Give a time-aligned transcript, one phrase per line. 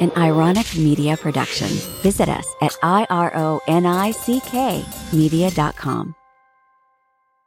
[0.00, 1.68] an Ironick media production.
[2.02, 3.60] Visit us at I-R-O-N-I-C-K
[5.12, 6.14] media.com.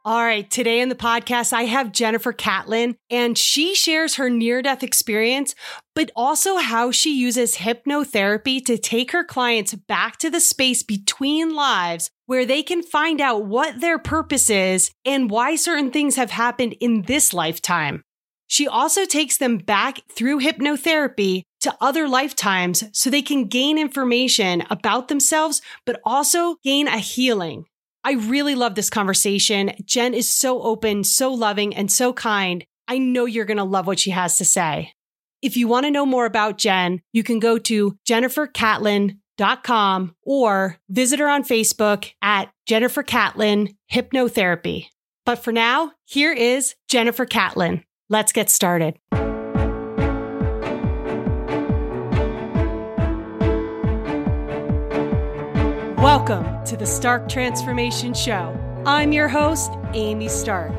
[0.06, 4.60] All right, today in the podcast, I have Jennifer Catlin, and she shares her near
[4.60, 5.54] death experience,
[5.94, 11.54] but also how she uses hypnotherapy to take her clients back to the space between
[11.54, 16.32] lives where they can find out what their purpose is and why certain things have
[16.32, 18.02] happened in this lifetime.
[18.46, 24.64] She also takes them back through hypnotherapy to other lifetimes so they can gain information
[24.70, 27.64] about themselves, but also gain a healing.
[28.04, 29.72] I really love this conversation.
[29.84, 32.64] Jen is so open, so loving, and so kind.
[32.86, 34.92] I know you're going to love what she has to say.
[35.40, 41.18] If you want to know more about Jen, you can go to jennifercatlin.com or visit
[41.18, 44.88] her on Facebook at Jennifer Catlin Hypnotherapy.
[45.24, 47.84] But for now, here is Jennifer Catlin.
[48.14, 48.96] Let's get started.
[55.98, 58.56] Welcome to the Stark Transformation Show.
[58.86, 60.70] I'm your host, Amy Stark.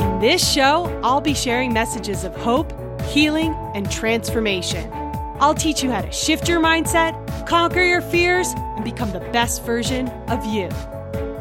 [0.00, 4.90] In this show, I'll be sharing messages of hope, healing, and transformation.
[5.38, 9.62] I'll teach you how to shift your mindset, conquer your fears, and become the best
[9.62, 10.70] version of you.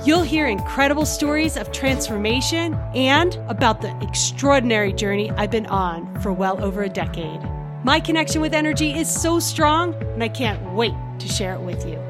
[0.05, 6.31] You'll hear incredible stories of transformation and about the extraordinary journey I've been on for
[6.31, 7.41] well over a decade.
[7.83, 11.85] My connection with energy is so strong, and I can't wait to share it with
[11.85, 12.01] you.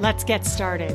[0.00, 0.88] Let's get started.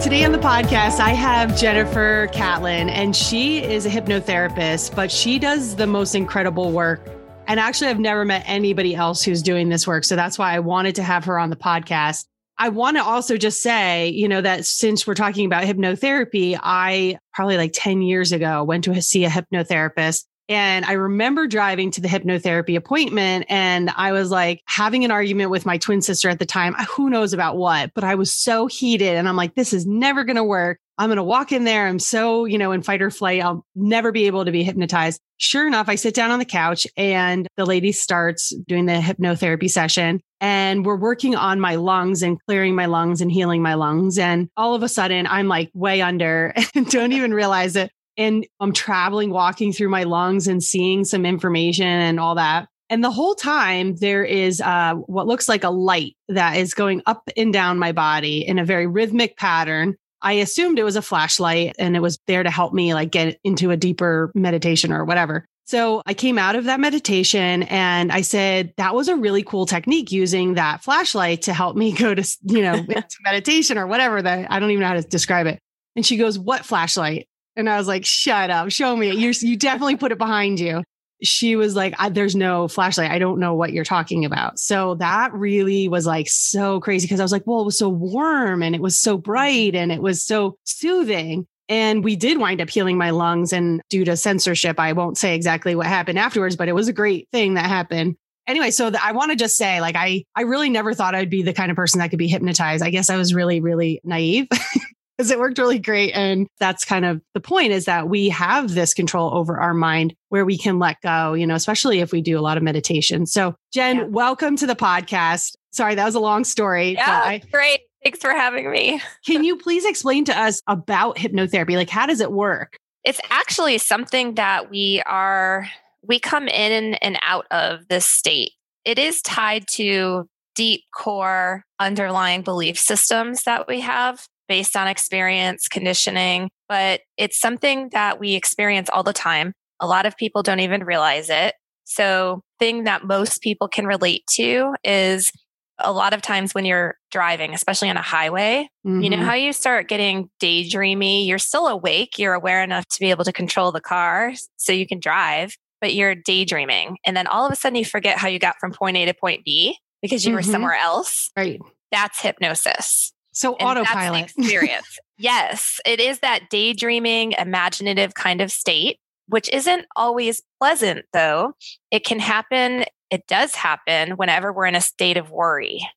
[0.00, 5.40] Today on the podcast, I have Jennifer Catlin, and she is a hypnotherapist, but she
[5.40, 7.19] does the most incredible work.
[7.50, 10.04] And actually, I've never met anybody else who's doing this work.
[10.04, 12.24] So that's why I wanted to have her on the podcast.
[12.58, 17.18] I want to also just say, you know, that since we're talking about hypnotherapy, I
[17.34, 22.00] probably like 10 years ago went to see a hypnotherapist and I remember driving to
[22.00, 26.40] the hypnotherapy appointment and I was like having an argument with my twin sister at
[26.40, 26.74] the time.
[26.96, 30.24] Who knows about what, but I was so heated and I'm like, this is never
[30.24, 30.80] going to work.
[31.00, 31.86] I'm going to walk in there.
[31.86, 33.42] I'm so, you know, in fight or flight.
[33.42, 35.18] I'll never be able to be hypnotized.
[35.38, 39.70] Sure enough, I sit down on the couch and the lady starts doing the hypnotherapy
[39.70, 44.18] session and we're working on my lungs and clearing my lungs and healing my lungs.
[44.18, 48.46] And all of a sudden I'm like way under and don't even realize it and
[48.60, 52.68] I'm traveling, walking through my lungs and seeing some information and all that.
[52.90, 57.02] And the whole time, there is uh, what looks like a light that is going
[57.06, 59.96] up and down my body in a very rhythmic pattern.
[60.22, 63.38] I assumed it was a flashlight and it was there to help me like get
[63.44, 65.46] into a deeper meditation or whatever.
[65.66, 69.66] So I came out of that meditation and I said, that was a really cool
[69.66, 74.20] technique using that flashlight to help me go to, you know, into meditation or whatever
[74.20, 75.60] that I don't even know how to describe it.
[75.94, 77.28] And she goes, what flashlight?
[77.56, 79.12] And I was like, shut up, show me.
[79.12, 80.82] you you definitely put it behind you.
[81.22, 83.10] She was like, there's no flashlight.
[83.10, 84.58] I don't know what you're talking about.
[84.58, 87.88] So that really was like so crazy because I was like, well, it was so
[87.88, 91.46] warm and it was so bright and it was so soothing.
[91.68, 93.52] And we did wind up healing my lungs.
[93.52, 96.92] And due to censorship, I won't say exactly what happened afterwards, but it was a
[96.92, 98.16] great thing that happened
[98.46, 101.30] anyway so the, i want to just say like i i really never thought i'd
[101.30, 104.00] be the kind of person that could be hypnotized i guess i was really really
[104.02, 104.48] naive
[105.20, 106.12] because it worked really great.
[106.12, 110.14] And that's kind of the point is that we have this control over our mind
[110.30, 113.26] where we can let go, you know, especially if we do a lot of meditation.
[113.26, 114.04] So, Jen, yeah.
[114.04, 115.56] welcome to the podcast.
[115.72, 116.94] Sorry, that was a long story.
[116.94, 117.80] Yeah, I, great.
[118.02, 119.02] Thanks for having me.
[119.26, 121.76] can you please explain to us about hypnotherapy?
[121.76, 122.78] Like, how does it work?
[123.04, 125.68] It's actually something that we are,
[126.02, 128.52] we come in and out of this state.
[128.86, 135.68] It is tied to deep core underlying belief systems that we have based on experience,
[135.68, 139.52] conditioning, but it's something that we experience all the time.
[139.78, 141.54] A lot of people don't even realize it.
[141.84, 145.30] So, thing that most people can relate to is
[145.78, 149.00] a lot of times when you're driving, especially on a highway, mm-hmm.
[149.00, 149.24] you know mm-hmm.
[149.24, 153.32] how you start getting daydreamy, you're still awake, you're aware enough to be able to
[153.32, 156.96] control the car so you can drive, but you're daydreaming.
[157.06, 159.14] And then all of a sudden you forget how you got from point A to
[159.14, 160.38] point B because you mm-hmm.
[160.38, 161.30] were somewhere else.
[161.36, 161.60] Right.
[161.92, 163.12] That's hypnosis.
[163.32, 164.98] So and autopilot experience.
[165.18, 171.54] yes, it is that daydreaming, imaginative kind of state, which isn't always pleasant though.
[171.90, 175.88] It can happen, it does happen whenever we're in a state of worry.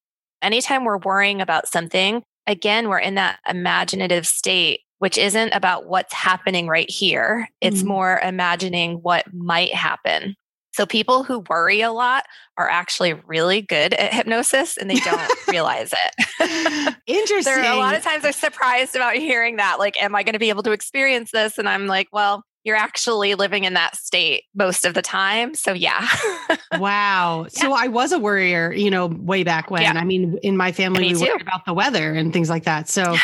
[0.42, 6.14] Anytime we're worrying about something, again, we're in that imaginative state, which isn't about what's
[6.14, 7.48] happening right here.
[7.62, 7.88] It's mm-hmm.
[7.88, 10.36] more imagining what might happen.
[10.74, 12.26] So people who worry a lot
[12.58, 16.96] are actually really good at hypnosis and they don't realize it.
[17.06, 17.54] Interesting.
[17.54, 19.78] there are a lot of times they're surprised about hearing that.
[19.80, 21.58] Like, am I going to be able to experience this?
[21.58, 25.54] And I'm like, well, you're actually living in that state most of the time.
[25.54, 26.08] So yeah.
[26.78, 27.44] wow.
[27.44, 27.50] Yeah.
[27.50, 29.82] So I was a worrier, you know, way back when.
[29.82, 29.94] Yeah.
[29.94, 31.26] I mean, in my family, Me we too.
[31.26, 32.90] worried about the weather and things like that.
[32.90, 33.16] So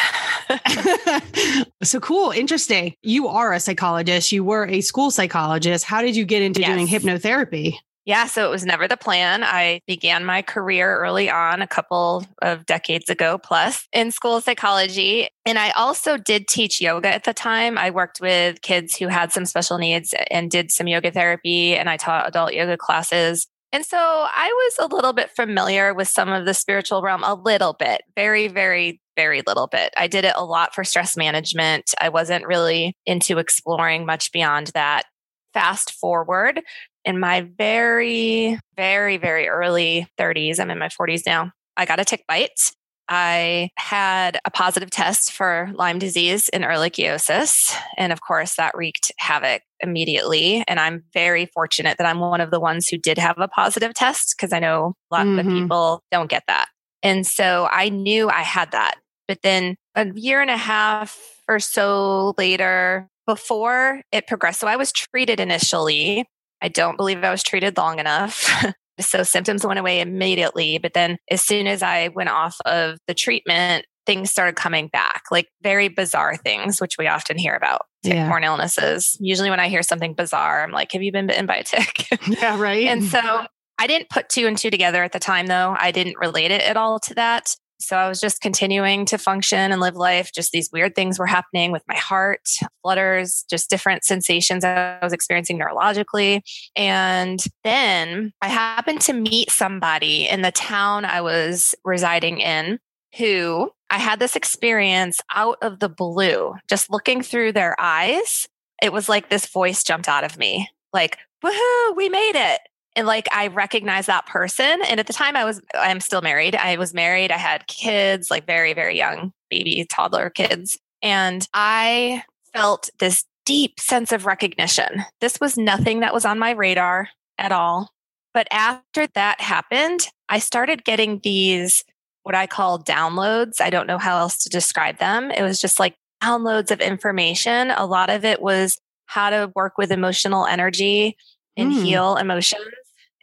[1.84, 2.32] so cool.
[2.32, 2.96] Interesting.
[3.02, 4.32] You are a psychologist.
[4.32, 5.86] You were a school psychologist.
[5.86, 6.70] How did you get into yes.
[6.70, 7.76] doing hypnotherapy?
[8.10, 9.44] Yeah, so it was never the plan.
[9.44, 15.30] I began my career early on, a couple of decades ago plus, in school psychology.
[15.46, 17.78] And I also did teach yoga at the time.
[17.78, 21.88] I worked with kids who had some special needs and did some yoga therapy, and
[21.88, 23.46] I taught adult yoga classes.
[23.72, 27.36] And so I was a little bit familiar with some of the spiritual realm, a
[27.36, 29.94] little bit, very, very, very little bit.
[29.96, 31.94] I did it a lot for stress management.
[32.02, 35.04] I wasn't really into exploring much beyond that.
[35.52, 36.62] Fast forward,
[37.06, 42.06] in my very, very, very early 30s, I'm in my 40s now, I got a
[42.06, 42.72] tick bite.
[43.12, 47.74] I had a positive test for Lyme disease and ehrlichiosis.
[47.98, 50.64] And of course, that wreaked havoc immediately.
[50.68, 53.96] And I'm very fortunate that I'm one of the ones who did have a positive
[53.96, 55.40] test because I know a lot mm-hmm.
[55.40, 56.68] of people don't get that.
[57.02, 58.96] And so I knew I had that.
[59.28, 61.18] But then a year and a half
[61.48, 66.26] or so later, before it progressed, so I was treated initially
[66.62, 68.50] I don't believe I was treated long enough.
[69.00, 70.78] so symptoms went away immediately.
[70.78, 75.24] But then as soon as I went off of the treatment, things started coming back,
[75.30, 78.50] like very bizarre things, which we often hear about tick-borne yeah.
[78.50, 79.16] illnesses.
[79.20, 82.08] Usually when I hear something bizarre, I'm like, have you been bitten by a tick?
[82.28, 82.88] Yeah, right.
[82.88, 83.46] and so
[83.78, 85.76] I didn't put two and two together at the time, though.
[85.78, 87.56] I didn't relate it at all to that.
[87.80, 90.32] So I was just continuing to function and live life.
[90.34, 92.50] Just these weird things were happening with my heart,
[92.82, 96.42] flutters, just different sensations I was experiencing neurologically.
[96.76, 102.80] And then I happened to meet somebody in the town I was residing in
[103.18, 108.48] who I had this experience out of the blue, just looking through their eyes.
[108.84, 112.60] It was like this voice jumped out of me, like, woohoo, we made it
[113.00, 114.82] and like I recognize that person.
[114.86, 116.54] And at the time I was, I'm still married.
[116.54, 117.32] I was married.
[117.32, 120.78] I had kids, like very, very young baby, toddler kids.
[121.02, 122.24] And I
[122.54, 125.06] felt this deep sense of recognition.
[125.22, 127.08] This was nothing that was on my radar
[127.38, 127.90] at all.
[128.34, 131.86] But after that happened, I started getting these,
[132.24, 133.62] what I call downloads.
[133.62, 135.32] I don't know how else to describe them.
[135.32, 137.72] It was just like downloads of information.
[137.72, 141.16] A lot of it was how to work with emotional energy
[141.56, 141.82] and mm.
[141.82, 142.66] heal emotions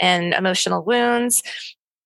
[0.01, 1.43] and emotional wounds.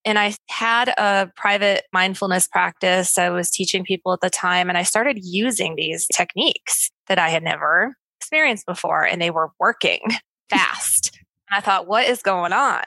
[0.04, 3.19] And I had a private mindfulness practice.
[3.19, 7.28] I was teaching people at the time, and I started using these techniques that I
[7.28, 10.00] had never experienced before, and they were working
[10.50, 11.12] fast.
[11.50, 12.84] and I thought, what is going on?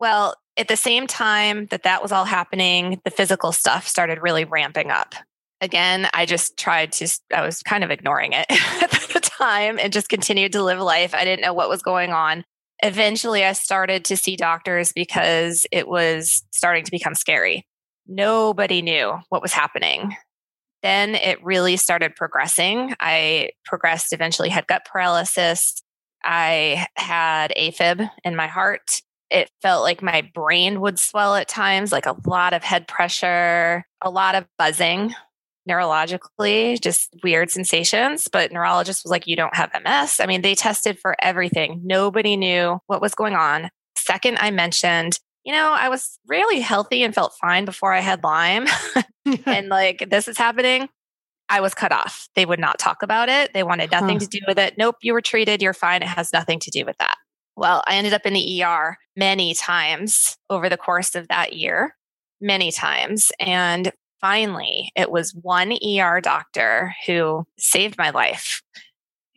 [0.00, 4.44] Well, at the same time that that was all happening, the physical stuff started really
[4.44, 5.14] ramping up.
[5.60, 9.92] Again, I just tried to, I was kind of ignoring it at the time and
[9.92, 11.14] just continued to live life.
[11.14, 12.44] I didn't know what was going on
[12.82, 17.66] eventually I started to see doctors because it was starting to become scary.
[18.06, 20.16] Nobody knew what was happening.
[20.82, 22.94] Then it really started progressing.
[23.00, 25.82] I progressed, eventually had gut paralysis.
[26.24, 29.02] I had AFib in my heart.
[29.30, 33.84] It felt like my brain would swell at times, like a lot of head pressure,
[34.02, 35.14] a lot of buzzing
[35.68, 38.28] neurologically, just weird sensations.
[38.28, 40.20] But neurologist was like, you don't have MS.
[40.20, 41.80] I mean, they tested for everything.
[41.84, 43.70] Nobody knew what was going on.
[43.96, 48.22] Second, I mentioned, you know, I was really healthy and felt fine before I had
[48.22, 48.66] Lyme.
[49.46, 50.88] and like, this is happening.
[51.48, 52.28] I was cut off.
[52.36, 53.52] They would not talk about it.
[53.52, 54.20] They wanted nothing huh.
[54.20, 54.74] to do with it.
[54.78, 55.60] Nope, you were treated.
[55.60, 56.02] You're fine.
[56.02, 57.16] It has nothing to do with that.
[57.56, 61.96] Well, I ended up in the ER many times over the course of that year,
[62.40, 63.32] many times.
[63.40, 68.62] And finally, it was one ER doctor who saved my life,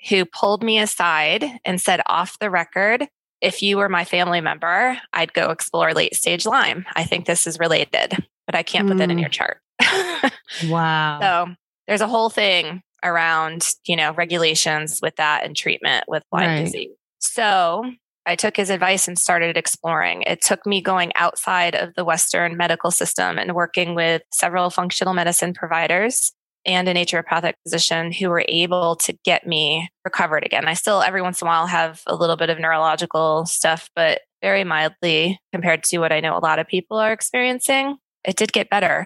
[0.10, 3.08] who pulled me aside and said, off the record,
[3.42, 6.86] if you were my family member, I'd go explore late stage Lyme.
[6.96, 8.92] I think this is related, but I can't mm.
[8.92, 9.34] put that in your mm.
[9.34, 9.58] chart.
[10.70, 11.20] wow.
[11.22, 11.56] So
[11.88, 16.66] there's a whole thing around, you know, regulations with that and treatment with Lyme right.
[16.66, 16.92] disease.
[17.20, 17.84] So
[18.26, 20.24] I took his advice and started exploring.
[20.24, 25.14] It took me going outside of the Western medical system and working with several functional
[25.14, 26.32] medicine providers
[26.66, 30.66] and a naturopathic physician who were able to get me recovered again.
[30.66, 34.22] I still, every once in a while, have a little bit of neurological stuff, but
[34.42, 37.98] very mildly compared to what I know a lot of people are experiencing.
[38.24, 39.06] It did get better.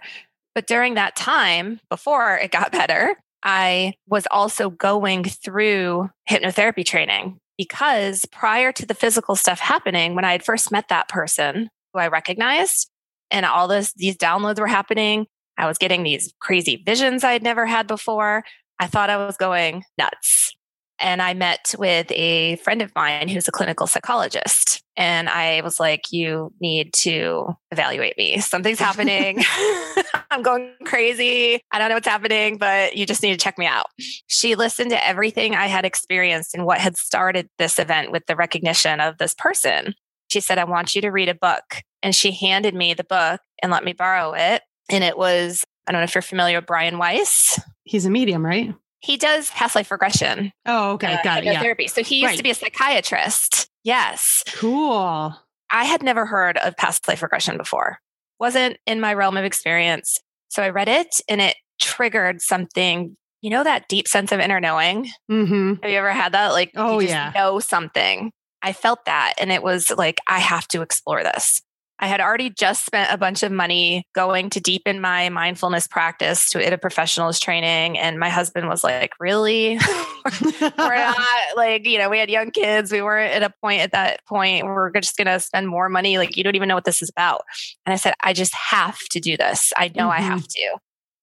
[0.53, 7.39] But during that time, before it got better, I was also going through hypnotherapy training
[7.57, 11.99] because prior to the physical stuff happening, when I had first met that person who
[11.99, 12.89] I recognized,
[13.31, 17.65] and all this these downloads were happening, I was getting these crazy visions I'd never
[17.65, 18.43] had before.
[18.79, 20.53] I thought I was going nuts.
[20.99, 24.83] And I met with a friend of mine who's a clinical psychologist.
[24.95, 28.39] And I was like, You need to evaluate me.
[28.39, 29.43] Something's happening.
[30.31, 31.61] I'm going crazy.
[31.71, 33.87] I don't know what's happening, but you just need to check me out.
[34.27, 38.35] She listened to everything I had experienced and what had started this event with the
[38.35, 39.93] recognition of this person.
[40.29, 41.83] She said, I want you to read a book.
[42.03, 44.61] And she handed me the book and let me borrow it.
[44.89, 47.59] And it was, I don't know if you're familiar with Brian Weiss.
[47.83, 48.73] He's a medium, right?
[48.99, 50.51] He does past life regression.
[50.65, 51.13] Oh, okay.
[51.13, 51.45] uh, Got it.
[51.45, 51.61] Yeah.
[51.63, 51.89] hypnotherapy.
[51.89, 52.37] So he used Right.
[52.37, 53.69] to be a psychiatrist.
[53.83, 54.43] Yes.
[54.53, 55.35] Cool.
[55.69, 57.99] I had never heard of past life regression before.
[58.39, 60.19] Wasn't in my realm of experience.
[60.49, 64.59] So I read it and it triggered something, you know, that deep sense of inner
[64.59, 65.09] knowing.
[65.27, 66.49] hmm Have you ever had that?
[66.49, 67.31] Like, Oh, you just yeah.
[67.35, 68.31] know something.
[68.61, 69.33] I felt that.
[69.39, 71.61] And it was like, I have to explore this.
[71.99, 76.51] I had already just spent a bunch of money going to deepen my mindfulness practice
[76.51, 77.97] to at a professionals training.
[77.97, 79.79] And my husband was like, Really?
[80.61, 81.17] we're not
[81.55, 82.91] like, you know, we had young kids.
[82.91, 85.89] We weren't at a point at that point where we're just going to spend more
[85.89, 86.17] money.
[86.17, 87.41] Like, you don't even know what this is about.
[87.85, 89.73] And I said, I just have to do this.
[89.75, 90.29] I know I mm-hmm.
[90.29, 90.77] have to.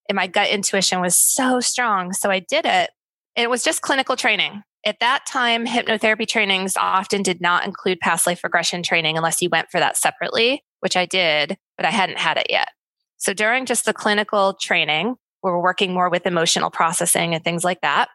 [0.09, 2.13] And my gut intuition was so strong.
[2.13, 2.91] So I did it.
[3.37, 4.63] And it was just clinical training.
[4.87, 9.49] At that time, hypnotherapy trainings often did not include past life regression training unless you
[9.51, 12.69] went for that separately, which I did, but I hadn't had it yet.
[13.17, 17.65] So during just the clinical training, we were working more with emotional processing and things
[17.65, 18.09] like that.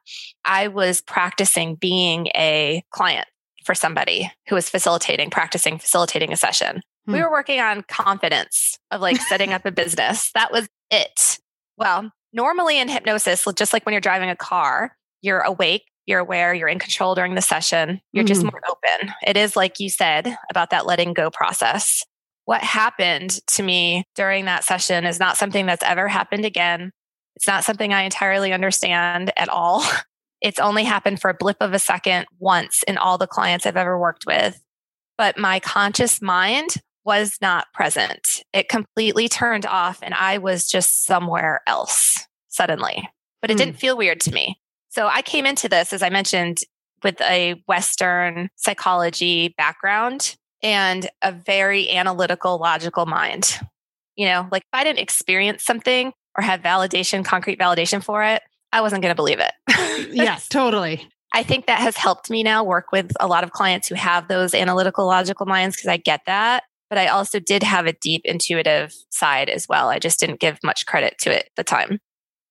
[0.46, 3.28] I was practicing being a client
[3.66, 6.82] for somebody who was facilitating, practicing facilitating a session.
[7.08, 7.22] We Hmm.
[7.22, 10.32] were working on confidence of like setting up a business.
[10.36, 11.40] That was it.
[11.78, 16.54] Well, normally in hypnosis, just like when you're driving a car, you're awake, you're aware,
[16.54, 18.51] you're in control during the session, you're just Mhm.
[18.51, 19.13] more open.
[19.25, 22.04] It is like you said about that letting go process.
[22.46, 26.92] What happened to me during that session is not something that's ever happened again.
[27.36, 29.84] It's not something I entirely understand at all.
[30.42, 33.75] It's only happened for a blip of a second once in all the clients I've
[33.75, 34.63] ever worked with.
[35.18, 38.22] But my conscious mind was not present.
[38.54, 43.10] It completely turned off, and I was just somewhere else suddenly.
[43.42, 43.58] But it Hmm.
[43.58, 44.62] didn't feel weird to me.
[44.89, 46.60] So I came into this, as I mentioned,
[47.03, 53.60] with a Western psychology background and a very analytical, logical mind.
[54.15, 58.41] You know, like if I didn't experience something or have validation, concrete validation for it,
[58.72, 59.53] I wasn't going to believe it.
[60.13, 61.08] yes, totally.
[61.34, 64.27] I think that has helped me now work with a lot of clients who have
[64.27, 66.63] those analytical, logical minds because I get that.
[66.89, 69.89] But I also did have a deep intuitive side as well.
[69.89, 72.00] I just didn't give much credit to it at the time.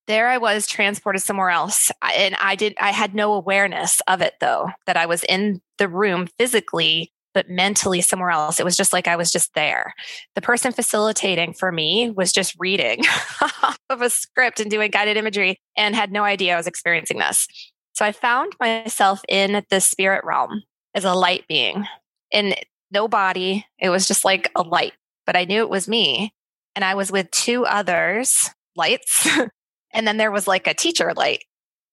[0.08, 1.92] There I was transported somewhere else.
[2.02, 5.86] And I did, I had no awareness of it though, that I was in the
[5.86, 8.58] room physically, but mentally somewhere else.
[8.58, 9.94] It was just like I was just there.
[10.34, 13.04] The person facilitating for me was just reading
[13.62, 17.18] off of a script and doing guided imagery and had no idea I was experiencing
[17.18, 17.46] this.
[17.92, 20.62] So I found myself in the spirit realm
[20.94, 21.84] as a light being
[22.30, 22.54] in
[22.90, 23.66] no body.
[23.78, 24.94] It was just like a light,
[25.26, 26.32] but I knew it was me.
[26.74, 29.28] And I was with two others, lights.
[29.92, 31.44] and then there was like a teacher light.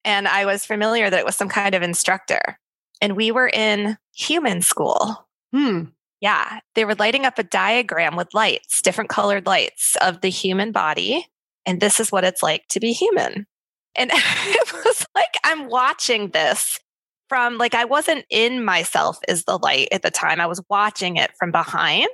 [0.04, 2.60] And I was familiar that it was some kind of instructor.
[3.02, 5.28] And we were in human school.
[5.52, 5.86] Hmm.
[6.22, 6.60] Yeah.
[6.76, 11.28] They were lighting up a diagram with lights, different colored lights of the human body.
[11.66, 13.48] And this is what it's like to be human.
[13.96, 16.80] And it was like I'm watching this
[17.28, 20.40] from like I wasn't in myself as the light at the time.
[20.40, 22.08] I was watching it from behind.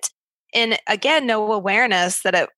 [0.53, 2.49] And again, no awareness that it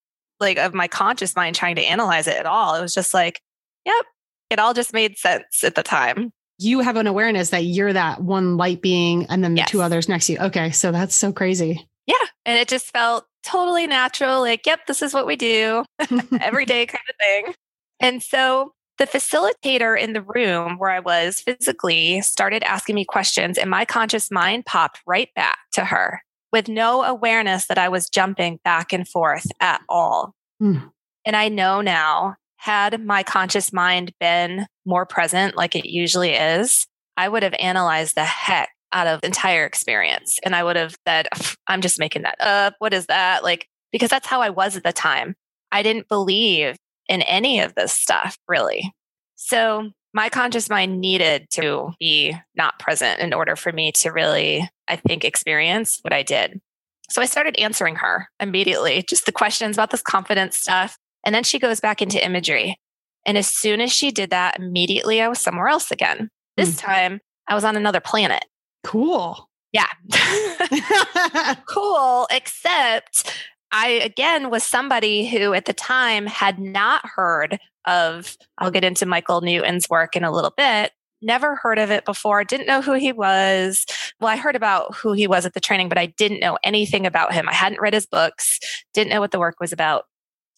[0.43, 2.75] like of my conscious mind trying to analyze it at all.
[2.75, 3.41] It was just like,
[3.85, 4.05] yep,
[4.49, 6.31] it all just made sense at the time.
[6.59, 10.07] You have an awareness that you're that one light being and then the two others
[10.07, 10.39] next to you.
[10.39, 10.71] Okay.
[10.71, 11.87] So that's so crazy.
[12.05, 12.15] Yeah.
[12.45, 14.41] And it just felt totally natural.
[14.41, 15.83] Like, yep, this is what we do
[16.41, 17.53] every day kind of thing.
[17.99, 23.57] And so the facilitator in the room where I was physically started asking me questions,
[23.57, 26.21] and my conscious mind popped right back to her
[26.53, 30.33] with no awareness that I was jumping back and forth at all.
[30.59, 30.77] Hmm.
[31.25, 36.87] And I know now, had my conscious mind been more present like it usually is,
[37.17, 40.39] I would have analyzed the heck out of the entire experience.
[40.45, 41.27] And I would have said,
[41.67, 42.75] I'm just making that up.
[42.79, 43.43] What is that?
[43.43, 45.35] Like, because that's how I was at the time.
[45.71, 46.77] I didn't believe
[47.09, 48.93] in any of this stuff, really.
[49.35, 54.69] So my conscious mind needed to be not present in order for me to really,
[54.87, 56.61] I think, experience what I did.
[57.09, 60.97] So I started answering her immediately, just the questions about this confidence stuff.
[61.25, 62.77] And then she goes back into imagery.
[63.25, 66.29] And as soon as she did that, immediately I was somewhere else again.
[66.57, 66.79] This mm.
[66.79, 68.45] time I was on another planet.
[68.83, 69.49] Cool.
[69.71, 69.87] Yeah.
[71.67, 73.33] cool, except
[73.71, 79.05] I again was somebody who at the time had not heard of, I'll get into
[79.05, 80.91] Michael Newton's work in a little bit,
[81.23, 83.85] never heard of it before, didn't know who he was.
[84.19, 87.05] Well, I heard about who he was at the training, but I didn't know anything
[87.05, 87.47] about him.
[87.49, 88.59] I hadn't read his books,
[88.93, 90.05] didn't know what the work was about.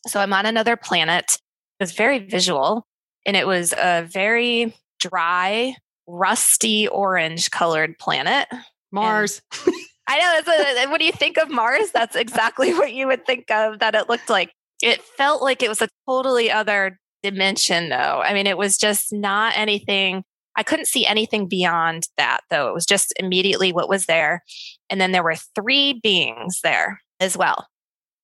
[0.08, 1.38] So I'm on another planet.
[1.80, 2.86] It was very visual
[3.26, 5.76] and it was a very dry,
[6.08, 8.48] rusty orange colored planet.
[8.92, 9.42] Mars.
[10.08, 10.84] I know.
[10.84, 13.96] A, when do you think of Mars, that's exactly what you would think of that
[13.96, 14.52] it looked like.
[14.82, 18.22] It felt like it was a totally other dimension, though.
[18.24, 20.24] I mean, it was just not anything.
[20.56, 22.70] I couldn't see anything beyond that, though.
[22.70, 24.44] It was just immediately what was there.
[24.90, 27.68] And then there were three beings there as well.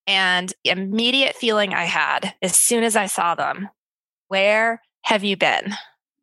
[0.07, 3.69] And the immediate feeling I had as soon as I saw them,
[4.27, 5.73] where have you been?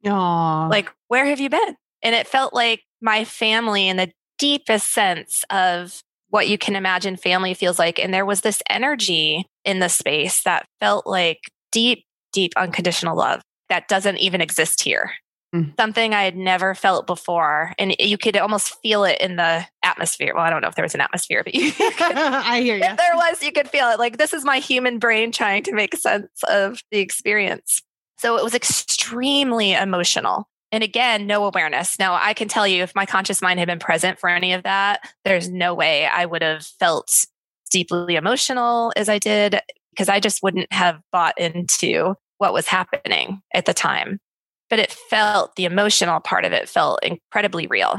[0.05, 0.71] Aww.
[0.71, 1.77] Like, where have you been?
[2.03, 7.17] And it felt like my family in the deepest sense of what you can imagine
[7.17, 7.99] family feels like.
[7.99, 11.41] And there was this energy in the space that felt like
[11.73, 15.13] deep, deep unconditional love that doesn't even exist here.
[15.55, 15.75] Mm.
[15.79, 17.73] Something I had never felt before.
[17.79, 20.33] And you could almost feel it in the atmosphere.
[20.35, 22.85] Well, I don't know if there was an atmosphere, but you, could, I hear you.
[22.85, 23.99] If there was, you could feel it.
[23.99, 27.83] Like this is my human brain trying to make sense of the experience.
[28.19, 30.49] So it was extremely emotional.
[30.71, 31.99] And again, no awareness.
[31.99, 34.65] Now, I can tell you if my conscious mind had been present for any of
[34.65, 37.25] that, there's no way I would have felt
[37.71, 43.41] deeply emotional as I did because I just wouldn't have bought into what was happening
[43.55, 44.21] at the time.
[44.71, 47.99] But it felt, the emotional part of it felt incredibly real.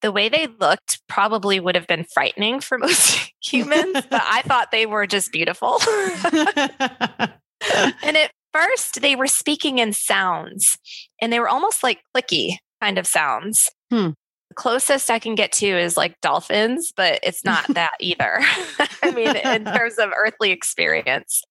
[0.00, 4.70] The way they looked probably would have been frightening for most humans, but I thought
[4.70, 5.78] they were just beautiful.
[8.02, 10.78] and at first they were speaking in sounds
[11.20, 13.70] and they were almost like clicky kind of sounds.
[13.90, 14.10] Hmm.
[14.50, 18.40] The closest I can get to is like dolphins, but it's not that either.
[19.02, 21.42] I mean, in terms of earthly experience.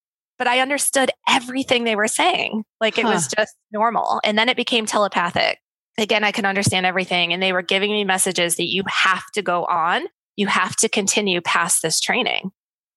[0.41, 2.63] But I understood everything they were saying.
[2.79, 3.11] Like it huh.
[3.11, 4.19] was just normal.
[4.23, 5.59] And then it became telepathic.
[5.99, 7.31] Again, I could understand everything.
[7.31, 10.89] And they were giving me messages that you have to go on, you have to
[10.89, 12.49] continue past this training.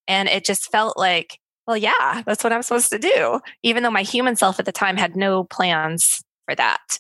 [0.09, 3.91] And it just felt like well, yeah, that's what I'm supposed to do, even though
[3.91, 6.99] my human self at the time had no plans for that.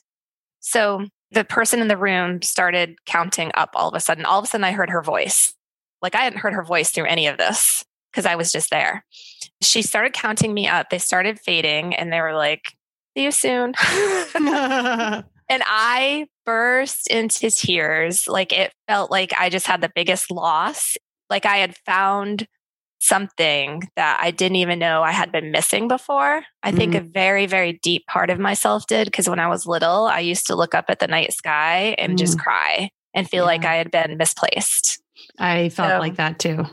[0.61, 4.26] So the person in the room started counting up all of a sudden.
[4.26, 5.54] All of a sudden, I heard her voice.
[6.02, 7.83] Like I hadn't heard her voice through any of this
[8.14, 9.05] because I was just there.
[9.61, 10.90] She started counting me up.
[10.90, 12.74] They started fading and they were like,
[13.16, 13.74] see you soon.
[14.35, 18.29] and I burst into tears.
[18.29, 20.96] Like it felt like I just had the biggest loss.
[21.29, 22.46] Like I had found
[23.00, 26.42] something that I didn't even know I had been missing before.
[26.62, 26.77] I mm-hmm.
[26.79, 30.20] think a very, very deep part of myself did because when I was little, I
[30.20, 32.18] used to look up at the night sky and mm.
[32.18, 33.48] just cry and feel yeah.
[33.48, 35.03] like I had been misplaced.
[35.38, 36.64] I felt so, like that too.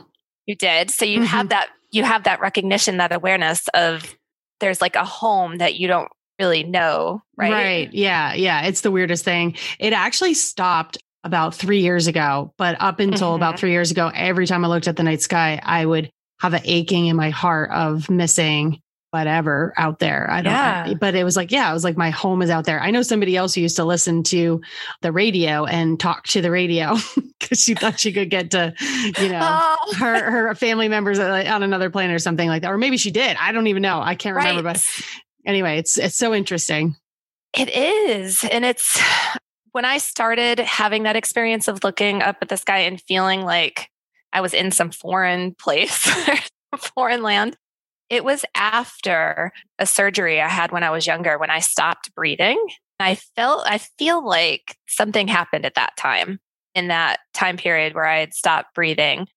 [0.46, 0.90] You did.
[0.90, 1.26] So you mm-hmm.
[1.26, 4.16] have that you have that recognition, that awareness of
[4.60, 7.52] there's like a home that you don't really know, right?
[7.52, 7.92] Right.
[7.92, 8.34] Yeah.
[8.34, 8.62] Yeah.
[8.62, 9.56] It's the weirdest thing.
[9.78, 13.36] It actually stopped about three years ago, but up until mm-hmm.
[13.36, 16.54] about three years ago, every time I looked at the night sky, I would have
[16.54, 18.81] an aching in my heart of missing
[19.12, 20.26] whatever out there.
[20.30, 20.94] I don't yeah.
[20.94, 22.80] but it was like, yeah, it was like my home is out there.
[22.80, 24.62] I know somebody else who used to listen to
[25.02, 26.96] the radio and talk to the radio
[27.38, 28.74] because she thought she could get to,
[29.20, 29.94] you know, oh.
[29.98, 32.72] her her family members uh, on another planet or something like that.
[32.72, 33.36] Or maybe she did.
[33.38, 34.00] I don't even know.
[34.00, 34.62] I can't remember.
[34.62, 34.84] But
[35.44, 36.96] anyway, it's it's so interesting.
[37.52, 38.44] It is.
[38.44, 38.98] And it's
[39.72, 43.90] when I started having that experience of looking up at the sky and feeling like
[44.32, 46.08] I was in some foreign place,
[46.94, 47.58] foreign land.
[48.12, 52.62] It was after a surgery I had when I was younger when I stopped breathing.
[53.00, 56.38] I felt, I feel like something happened at that time
[56.74, 59.28] in that time period where I had stopped breathing.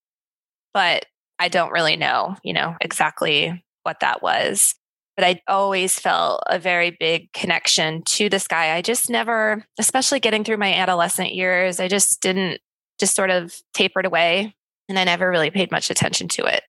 [0.74, 1.06] But
[1.40, 4.76] I don't really know, you know, exactly what that was.
[5.16, 8.76] But I always felt a very big connection to the sky.
[8.76, 12.60] I just never, especially getting through my adolescent years, I just didn't
[13.00, 14.54] just sort of tapered away
[14.90, 16.64] and I never really paid much attention to it.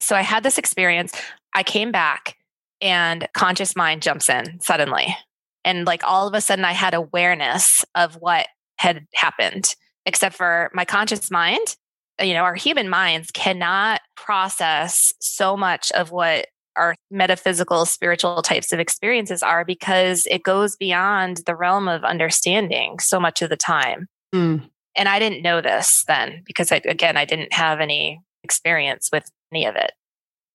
[0.00, 1.12] So I had this experience.
[1.54, 2.36] I came back
[2.80, 5.16] and conscious mind jumps in suddenly.
[5.64, 9.74] And like all of a sudden, I had awareness of what had happened,
[10.06, 11.76] except for my conscious mind.
[12.20, 18.72] You know, our human minds cannot process so much of what our metaphysical, spiritual types
[18.72, 23.56] of experiences are because it goes beyond the realm of understanding so much of the
[23.56, 24.06] time.
[24.34, 24.68] Mm.
[24.96, 29.30] And I didn't know this then because I, again, I didn't have any experience with
[29.52, 29.92] any of it.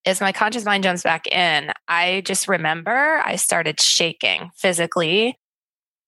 [0.06, 5.38] As my conscious mind jumps back in, I just remember I started shaking physically.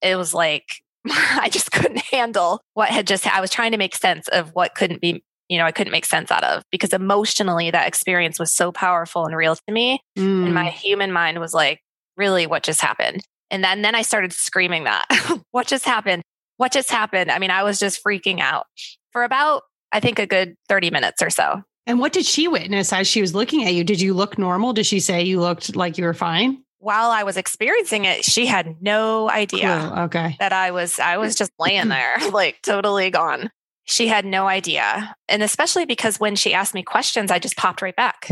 [0.02, 0.65] It was like
[1.10, 4.76] I just couldn't handle what had just, I was trying to make sense of what
[4.76, 8.52] couldn't be, you know, I couldn't make sense out of because emotionally that experience was
[8.52, 10.00] so powerful and real to me.
[10.17, 10.45] Mm.
[10.45, 11.82] And my human mind was like,
[12.17, 13.21] really, what just happened?
[13.52, 15.06] And then, then I started screaming that,
[15.52, 16.24] what just happened?
[16.58, 17.30] What just happened?
[17.30, 18.65] I mean, I was just freaking out
[19.12, 21.62] for about, I think, a good 30 minutes or so.
[21.88, 23.84] And what did she witness as she was looking at you?
[23.84, 24.74] Did you look normal?
[24.74, 26.63] Did she say you looked like you were fine?
[26.80, 30.00] While I was experiencing it, she had no idea Cool.
[30.06, 30.36] Okay.
[30.39, 33.50] that I was I was just laying there, like totally gone.
[33.86, 35.15] She had no idea.
[35.30, 38.30] And especially because when she asked me questions, I just popped right back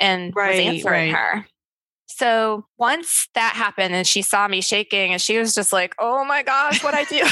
[0.00, 1.14] and Right, was answering right.
[1.14, 1.46] her.
[2.10, 6.24] So once that happened and she saw me shaking and she was just like, oh
[6.24, 7.20] my gosh, what I do?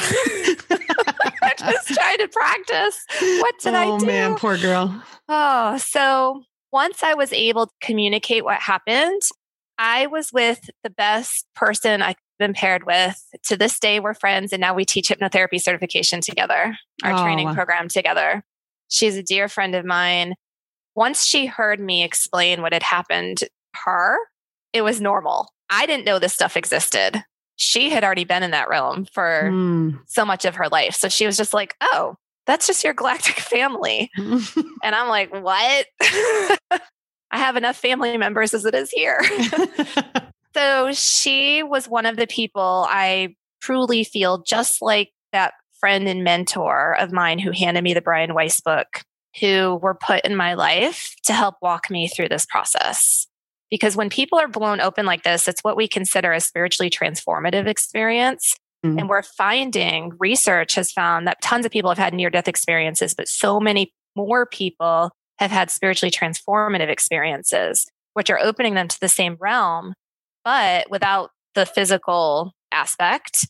[1.42, 3.04] I just tried to practice.
[3.20, 3.90] What did I do?
[3.92, 5.02] oh man, poor girl.
[5.28, 9.22] Oh, so once I was able to communicate what happened,
[9.78, 13.18] I was with the best person I've been paired with.
[13.44, 17.46] To this day, we're friends, and now we teach hypnotherapy certification together, our Oh, training
[17.48, 17.54] wow.
[17.54, 18.44] program together.
[18.88, 20.34] She's a dear friend of mine.
[20.94, 23.44] Once she heard me explain what had happened
[23.84, 24.16] her,
[24.76, 25.48] it was normal.
[25.70, 27.22] I didn't know this stuff existed.
[27.56, 30.00] She had already been in that realm for Mm.
[30.06, 30.94] so much of her life.
[30.94, 34.10] So she was just like, oh, that's just your galactic family.
[34.16, 35.86] And I'm like, what?
[37.30, 39.20] I have enough family members as it is here.
[40.54, 46.22] so she was one of the people I truly feel just like that friend and
[46.24, 48.86] mentor of mine who handed me the Brian Weiss book,
[49.40, 53.26] who were put in my life to help walk me through this process.
[53.70, 57.66] Because when people are blown open like this, it's what we consider a spiritually transformative
[57.66, 58.57] experience.
[58.85, 59.00] Mm.
[59.00, 63.14] And we're finding research has found that tons of people have had near death experiences,
[63.14, 69.00] but so many more people have had spiritually transformative experiences, which are opening them to
[69.00, 69.94] the same realm,
[70.44, 73.48] but without the physical aspect,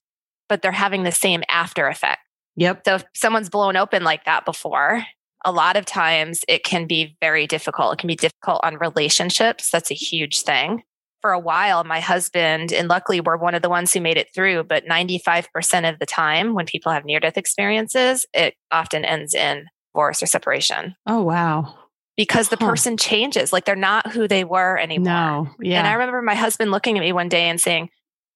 [0.48, 2.20] but they're having the same after effect.
[2.57, 2.83] yep.
[2.87, 5.05] So if someone's blown open like that before,
[5.46, 7.94] a lot of times it can be very difficult.
[7.94, 9.70] It can be difficult on relationships.
[9.70, 10.82] That's a huge thing.
[11.22, 14.28] For a while, my husband, and luckily we're one of the ones who made it
[14.35, 19.35] through, but 95% of the time when people have near death experiences, it often ends
[19.35, 21.74] in divorce or separation Oh wow.
[22.16, 22.66] because the Huh.
[22.68, 23.52] person changes.
[23.52, 25.04] Like they're not who they were anymore.
[25.06, 25.48] No.
[25.61, 25.78] Yeah.
[25.78, 27.88] And I remember my husband looking at me one day and saying,